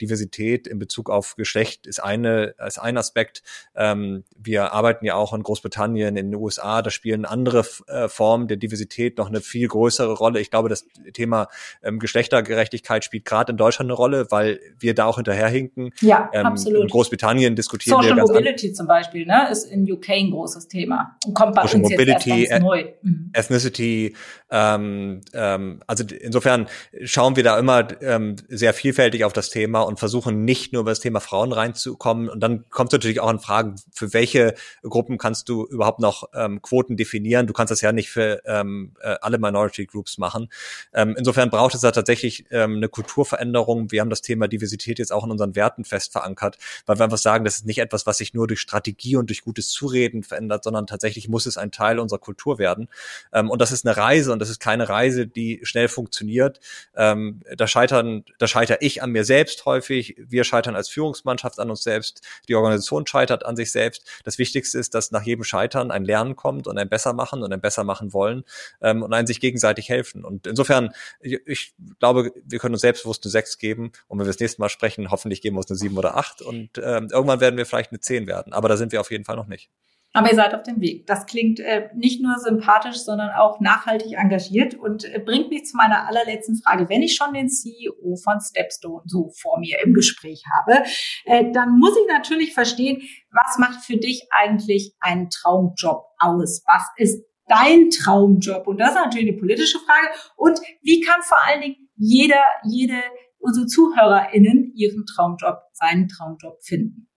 Diversität 0.00 0.66
in 0.66 0.78
Bezug 0.78 1.10
auf 1.10 1.36
Geschlecht 1.36 1.86
ist 1.86 2.02
eine, 2.02 2.54
ist 2.66 2.78
ein 2.78 2.96
Aspekt. 2.96 3.42
Ähm, 3.74 4.24
wir 4.36 4.72
arbeiten 4.72 5.04
ja 5.04 5.14
auch 5.14 5.32
in 5.32 5.42
Großbritannien, 5.42 6.16
in 6.16 6.30
den 6.30 6.41
USA, 6.42 6.82
da 6.82 6.90
spielen 6.90 7.24
andere 7.24 7.64
äh, 7.86 8.08
Formen 8.08 8.48
der 8.48 8.56
Diversität 8.56 9.18
noch 9.18 9.28
eine 9.28 9.40
viel 9.40 9.68
größere 9.68 10.12
Rolle. 10.12 10.40
Ich 10.40 10.50
glaube, 10.50 10.68
das 10.68 10.86
Thema 11.12 11.48
ähm, 11.82 11.98
Geschlechtergerechtigkeit 11.98 13.04
spielt 13.04 13.24
gerade 13.24 13.52
in 13.52 13.56
Deutschland 13.56 13.90
eine 13.90 13.96
Rolle, 13.96 14.26
weil 14.30 14.60
wir 14.78 14.94
da 14.94 15.06
auch 15.06 15.16
hinterherhinken. 15.16 15.90
Ja, 16.00 16.30
ähm, 16.32 16.46
absolut. 16.46 16.82
In 16.82 16.88
Großbritannien 16.88 17.56
diskutieren 17.56 17.96
Social 17.96 18.10
wir 18.12 18.16
ganz 18.16 18.30
Mobility 18.30 18.72
zum 18.72 18.86
Beispiel, 18.86 19.26
ne, 19.26 19.48
ist 19.50 19.64
in 19.64 19.90
UK 19.90 20.10
ein 20.10 20.30
großes 20.30 20.68
Thema 20.68 21.16
und 21.26 21.34
kommt 21.34 21.54
bei 21.54 21.62
Social 21.62 21.80
uns 21.80 21.90
Mobility, 21.90 22.30
jetzt 22.30 22.38
erst 22.38 22.50
ganz 22.50 22.64
neu. 22.64 22.84
Mhm. 23.02 23.30
Ethnicity, 23.32 24.16
ähm, 24.50 25.20
ähm, 25.32 25.80
also 25.86 26.04
insofern 26.04 26.68
schauen 27.04 27.36
wir 27.36 27.42
da 27.42 27.58
immer 27.58 27.88
ähm, 28.02 28.36
sehr 28.48 28.74
vielfältig 28.74 29.24
auf 29.24 29.32
das 29.32 29.50
Thema 29.50 29.82
und 29.82 29.98
versuchen 29.98 30.44
nicht 30.44 30.72
nur 30.72 30.82
über 30.82 30.90
das 30.90 31.00
Thema 31.00 31.20
Frauen 31.20 31.52
reinzukommen. 31.52 32.28
Und 32.28 32.40
dann 32.40 32.68
kommt 32.70 32.92
es 32.92 32.98
natürlich 32.98 33.20
auch 33.20 33.28
an 33.28 33.38
Fragen, 33.38 33.76
für 33.92 34.12
welche 34.12 34.54
Gruppen 34.82 35.18
kannst 35.18 35.48
du 35.48 35.66
überhaupt 35.66 36.00
noch 36.00 36.21
ähm, 36.34 36.62
Quoten 36.62 36.96
definieren. 36.96 37.46
Du 37.46 37.52
kannst 37.52 37.70
das 37.70 37.80
ja 37.80 37.92
nicht 37.92 38.10
für 38.10 38.42
ähm, 38.44 38.94
äh, 39.00 39.16
alle 39.20 39.38
Minority 39.38 39.86
Groups 39.86 40.18
machen. 40.18 40.48
Ähm, 40.92 41.14
insofern 41.16 41.50
braucht 41.50 41.74
es 41.74 41.80
da 41.80 41.90
tatsächlich 41.90 42.46
ähm, 42.50 42.76
eine 42.76 42.88
Kulturveränderung. 42.88 43.90
Wir 43.90 44.00
haben 44.00 44.10
das 44.10 44.22
Thema 44.22 44.48
Diversität 44.48 44.98
jetzt 44.98 45.12
auch 45.12 45.24
in 45.24 45.30
unseren 45.30 45.54
Werten 45.54 45.84
fest 45.84 46.12
verankert, 46.12 46.58
weil 46.86 46.98
wir 46.98 47.04
einfach 47.04 47.18
sagen, 47.18 47.44
das 47.44 47.56
ist 47.56 47.66
nicht 47.66 47.78
etwas, 47.78 48.06
was 48.06 48.18
sich 48.18 48.34
nur 48.34 48.46
durch 48.46 48.60
Strategie 48.60 49.16
und 49.16 49.28
durch 49.30 49.42
gutes 49.42 49.70
Zureden 49.70 50.22
verändert, 50.22 50.64
sondern 50.64 50.86
tatsächlich 50.86 51.28
muss 51.28 51.46
es 51.46 51.58
ein 51.58 51.70
Teil 51.70 51.98
unserer 51.98 52.18
Kultur 52.18 52.58
werden. 52.58 52.88
Ähm, 53.32 53.50
und 53.50 53.60
das 53.60 53.72
ist 53.72 53.86
eine 53.86 53.96
Reise 53.96 54.32
und 54.32 54.38
das 54.38 54.50
ist 54.50 54.60
keine 54.60 54.88
Reise, 54.88 55.26
die 55.26 55.60
schnell 55.62 55.88
funktioniert. 55.88 56.60
Ähm, 56.96 57.40
da 57.56 57.66
scheitern, 57.66 58.24
da 58.38 58.46
scheitere 58.46 58.78
ich 58.80 59.02
an 59.02 59.10
mir 59.10 59.24
selbst 59.24 59.64
häufig. 59.64 60.16
Wir 60.18 60.44
scheitern 60.44 60.76
als 60.76 60.88
Führungsmannschaft 60.88 61.58
an 61.58 61.70
uns 61.70 61.82
selbst. 61.82 62.22
Die 62.48 62.54
Organisation 62.54 63.06
scheitert 63.06 63.44
an 63.44 63.56
sich 63.56 63.72
selbst. 63.72 64.06
Das 64.24 64.38
Wichtigste 64.38 64.78
ist, 64.78 64.94
dass 64.94 65.10
nach 65.10 65.22
jedem 65.22 65.44
Scheitern 65.44 65.90
ein 65.90 66.04
Lernen 66.12 66.36
kommt 66.36 66.66
und 66.66 66.78
ein 66.78 66.88
besser 66.90 67.14
machen 67.14 67.42
und 67.42 67.52
ein 67.52 67.60
besser 67.60 67.84
machen 67.84 68.12
wollen 68.12 68.44
ähm, 68.82 69.02
und 69.02 69.14
ein 69.14 69.26
sich 69.26 69.40
gegenseitig 69.40 69.88
helfen. 69.88 70.24
Und 70.24 70.46
insofern, 70.46 70.92
ich, 71.20 71.40
ich 71.46 71.74
glaube, 71.98 72.32
wir 72.44 72.58
können 72.58 72.74
uns 72.74 72.82
selbstbewusst 72.82 73.24
eine 73.24 73.30
6 73.30 73.56
geben 73.56 73.92
und 74.08 74.18
wenn 74.18 74.26
wir 74.26 74.32
das 74.32 74.40
nächste 74.40 74.60
Mal 74.60 74.68
sprechen, 74.68 75.10
hoffentlich 75.10 75.40
geben 75.40 75.56
wir 75.56 75.60
uns 75.60 75.70
eine 75.70 75.78
7 75.78 75.96
oder 75.96 76.16
8 76.16 76.42
und 76.42 76.78
ähm, 76.78 77.08
irgendwann 77.10 77.40
werden 77.40 77.56
wir 77.56 77.64
vielleicht 77.66 77.92
eine 77.92 78.00
10 78.00 78.26
werden. 78.26 78.52
Aber 78.52 78.68
da 78.68 78.76
sind 78.76 78.92
wir 78.92 79.00
auf 79.00 79.10
jeden 79.10 79.24
Fall 79.24 79.36
noch 79.36 79.46
nicht. 79.46 79.70
Aber 80.14 80.28
ihr 80.28 80.36
seid 80.36 80.54
auf 80.54 80.62
dem 80.62 80.80
Weg. 80.80 81.06
Das 81.06 81.24
klingt 81.26 81.58
äh, 81.58 81.88
nicht 81.94 82.22
nur 82.22 82.38
sympathisch, 82.38 82.98
sondern 82.98 83.30
auch 83.30 83.60
nachhaltig 83.60 84.12
engagiert 84.12 84.74
und 84.74 85.04
äh, 85.04 85.18
bringt 85.18 85.48
mich 85.48 85.64
zu 85.64 85.76
meiner 85.76 86.06
allerletzten 86.06 86.60
Frage. 86.62 86.88
Wenn 86.90 87.02
ich 87.02 87.16
schon 87.16 87.32
den 87.32 87.48
CEO 87.48 88.16
von 88.16 88.38
Stepstone 88.40 89.02
so 89.06 89.30
vor 89.30 89.58
mir 89.58 89.78
im 89.82 89.94
Gespräch 89.94 90.44
habe, 90.58 90.84
äh, 91.24 91.50
dann 91.52 91.78
muss 91.78 91.96
ich 91.96 92.06
natürlich 92.12 92.52
verstehen, 92.52 93.02
was 93.30 93.58
macht 93.58 93.84
für 93.84 93.96
dich 93.96 94.28
eigentlich 94.30 94.94
einen 95.00 95.30
Traumjob 95.30 96.04
aus? 96.18 96.62
Was 96.66 96.84
ist 96.96 97.24
dein 97.48 97.88
Traumjob? 97.88 98.66
Und 98.66 98.78
das 98.78 98.90
ist 98.90 98.96
natürlich 98.96 99.28
eine 99.28 99.38
politische 99.38 99.78
Frage. 99.78 100.08
Und 100.36 100.60
wie 100.82 101.00
kann 101.00 101.22
vor 101.22 101.38
allen 101.46 101.62
Dingen 101.62 101.88
jeder, 101.96 102.42
jede, 102.64 103.02
unsere 103.38 103.66
ZuhörerInnen 103.66 104.72
ihren 104.74 105.06
Traumjob, 105.06 105.56
seinen 105.72 106.08
Traumjob 106.08 106.62
finden? 106.62 107.08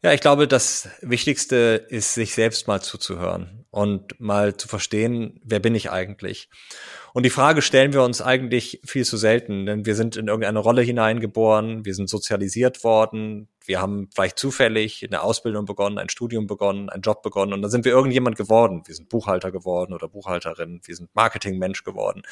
Ja, 0.00 0.12
ich 0.12 0.20
glaube, 0.20 0.46
das 0.46 0.88
Wichtigste 1.00 1.84
ist, 1.88 2.14
sich 2.14 2.32
selbst 2.32 2.68
mal 2.68 2.80
zuzuhören 2.80 3.64
und 3.70 4.20
mal 4.20 4.56
zu 4.56 4.68
verstehen, 4.68 5.40
wer 5.42 5.58
bin 5.58 5.74
ich 5.74 5.90
eigentlich? 5.90 6.48
Und 7.14 7.24
die 7.24 7.30
Frage 7.30 7.62
stellen 7.62 7.92
wir 7.92 8.04
uns 8.04 8.22
eigentlich 8.22 8.80
viel 8.84 9.04
zu 9.04 9.16
selten, 9.16 9.66
denn 9.66 9.86
wir 9.86 9.96
sind 9.96 10.14
in 10.14 10.28
irgendeine 10.28 10.60
Rolle 10.60 10.82
hineingeboren, 10.82 11.84
wir 11.84 11.96
sind 11.96 12.08
sozialisiert 12.08 12.84
worden, 12.84 13.48
wir 13.66 13.80
haben 13.80 14.08
vielleicht 14.14 14.38
zufällig 14.38 15.04
eine 15.04 15.20
Ausbildung 15.20 15.64
begonnen, 15.64 15.98
ein 15.98 16.10
Studium 16.10 16.46
begonnen, 16.46 16.88
einen 16.90 17.02
Job 17.02 17.22
begonnen 17.22 17.52
und 17.52 17.62
dann 17.62 17.70
sind 17.70 17.84
wir 17.84 17.92
irgendjemand 17.92 18.36
geworden. 18.36 18.82
Wir 18.86 18.94
sind 18.94 19.08
Buchhalter 19.08 19.50
geworden 19.50 19.92
oder 19.92 20.08
Buchhalterin, 20.08 20.80
wir 20.84 20.94
sind 20.94 21.12
Marketingmensch 21.14 21.82
geworden 21.82 22.22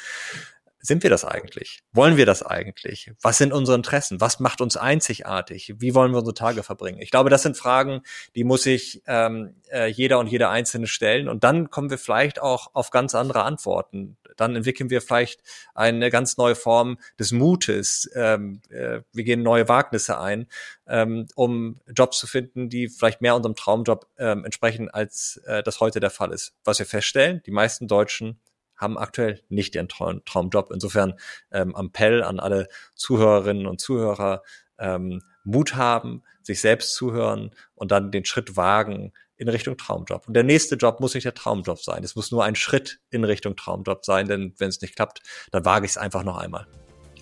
sind 0.87 1.03
wir 1.03 1.09
das 1.09 1.25
eigentlich? 1.25 1.81
Wollen 1.91 2.17
wir 2.17 2.25
das 2.25 2.43
eigentlich? 2.43 3.11
Was 3.21 3.37
sind 3.37 3.51
unsere 3.51 3.75
Interessen? 3.75 4.21
Was 4.21 4.39
macht 4.39 4.61
uns 4.61 4.77
einzigartig? 4.77 5.75
Wie 5.79 5.93
wollen 5.93 6.11
wir 6.11 6.19
unsere 6.19 6.33
Tage 6.33 6.63
verbringen? 6.63 7.01
Ich 7.01 7.11
glaube, 7.11 7.29
das 7.29 7.43
sind 7.43 7.57
Fragen, 7.57 8.01
die 8.35 8.45
muss 8.45 8.63
sich 8.63 9.03
ähm, 9.05 9.55
äh, 9.69 9.87
jeder 9.87 10.17
und 10.19 10.27
jede 10.27 10.49
Einzelne 10.49 10.87
stellen. 10.87 11.27
Und 11.27 11.43
dann 11.43 11.69
kommen 11.69 11.89
wir 11.89 11.97
vielleicht 11.97 12.41
auch 12.41 12.73
auf 12.73 12.89
ganz 12.89 13.15
andere 13.15 13.43
Antworten. 13.43 14.17
Dann 14.37 14.55
entwickeln 14.55 14.89
wir 14.89 15.01
vielleicht 15.01 15.41
eine 15.75 16.09
ganz 16.09 16.37
neue 16.37 16.55
Form 16.55 16.97
des 17.19 17.31
Mutes. 17.31 18.09
Ähm, 18.15 18.61
äh, 18.69 19.01
wir 19.11 19.23
gehen 19.23 19.43
neue 19.43 19.67
Wagnisse 19.67 20.19
ein, 20.19 20.47
ähm, 20.87 21.27
um 21.35 21.79
Jobs 21.93 22.19
zu 22.19 22.27
finden, 22.27 22.69
die 22.69 22.87
vielleicht 22.87 23.21
mehr 23.21 23.35
unserem 23.35 23.55
Traumjob 23.55 24.07
ähm, 24.17 24.45
entsprechen, 24.45 24.89
als 24.89 25.41
äh, 25.45 25.63
das 25.63 25.81
heute 25.81 25.99
der 25.99 26.11
Fall 26.11 26.31
ist. 26.31 26.53
Was 26.63 26.79
wir 26.79 26.85
feststellen, 26.85 27.41
die 27.45 27.51
meisten 27.51 27.87
Deutschen 27.87 28.39
haben 28.77 28.97
aktuell 28.97 29.41
nicht 29.49 29.75
ihren 29.75 29.89
Traum, 29.89 30.23
Traumjob. 30.25 30.71
Insofern 30.71 31.15
ähm, 31.51 31.75
Appell 31.75 32.23
an 32.23 32.39
alle 32.39 32.67
Zuhörerinnen 32.95 33.67
und 33.67 33.81
Zuhörer, 33.81 34.43
ähm, 34.79 35.21
Mut 35.43 35.75
haben, 35.75 36.23
sich 36.43 36.61
selbst 36.61 36.93
zuhören 36.93 37.51
und 37.75 37.91
dann 37.91 38.11
den 38.11 38.25
Schritt 38.25 38.57
wagen 38.57 39.13
in 39.37 39.49
Richtung 39.49 39.77
Traumjob. 39.77 40.27
Und 40.27 40.33
der 40.33 40.43
nächste 40.43 40.75
Job 40.75 40.99
muss 40.99 41.13
nicht 41.13 41.25
der 41.25 41.33
Traumjob 41.33 41.79
sein. 41.79 42.03
Es 42.03 42.15
muss 42.15 42.31
nur 42.31 42.43
ein 42.43 42.55
Schritt 42.55 42.99
in 43.09 43.23
Richtung 43.23 43.55
Traumjob 43.55 44.03
sein, 44.03 44.27
denn 44.27 44.53
wenn 44.57 44.69
es 44.69 44.81
nicht 44.81 44.95
klappt, 44.95 45.21
dann 45.51 45.63
wage 45.63 45.85
ich 45.85 45.91
es 45.91 45.97
einfach 45.97 46.23
noch 46.23 46.37
einmal. 46.37 46.67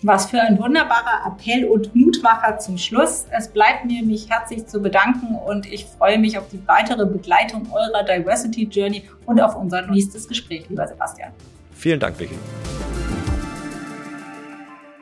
Was 0.02 0.30
für 0.30 0.40
ein 0.40 0.58
wunderbarer 0.58 1.26
Appell 1.26 1.64
und 1.64 1.94
Mutmacher 1.94 2.58
zum 2.58 2.76
Schluss. 2.76 3.26
Es 3.30 3.48
bleibt 3.48 3.86
mir, 3.86 4.04
mich 4.04 4.28
herzlich 4.28 4.66
zu 4.66 4.80
bedanken 4.80 5.34
und 5.34 5.70
ich 5.72 5.86
freue 5.86 6.18
mich 6.18 6.38
auf 6.38 6.48
die 6.48 6.60
weitere 6.66 7.06
Begleitung 7.06 7.66
eurer 7.72 8.04
Diversity 8.04 8.64
Journey 8.64 9.08
und 9.24 9.40
auf 9.40 9.56
unser 9.56 9.86
nächstes 9.86 10.28
Gespräch, 10.28 10.68
lieber 10.68 10.86
Sebastian. 10.86 11.32
Vielen 11.72 11.98
Dank, 11.98 12.18
Vicky. 12.18 12.36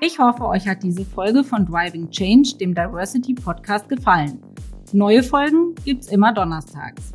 Ich 0.01 0.19
hoffe, 0.19 0.45
euch 0.47 0.69
hat 0.69 0.83
diese 0.83 1.05
Folge 1.05 1.43
von 1.43 1.67
Driving 1.67 2.11
Change, 2.11 2.57
dem 2.61 2.75
Diversity 2.75 3.35
Podcast, 3.35 3.89
gefallen. 3.89 4.41
Neue 4.93 5.23
Folgen 5.23 5.75
gibt's 5.85 6.09
immer 6.09 6.33
donnerstags. 6.33 7.15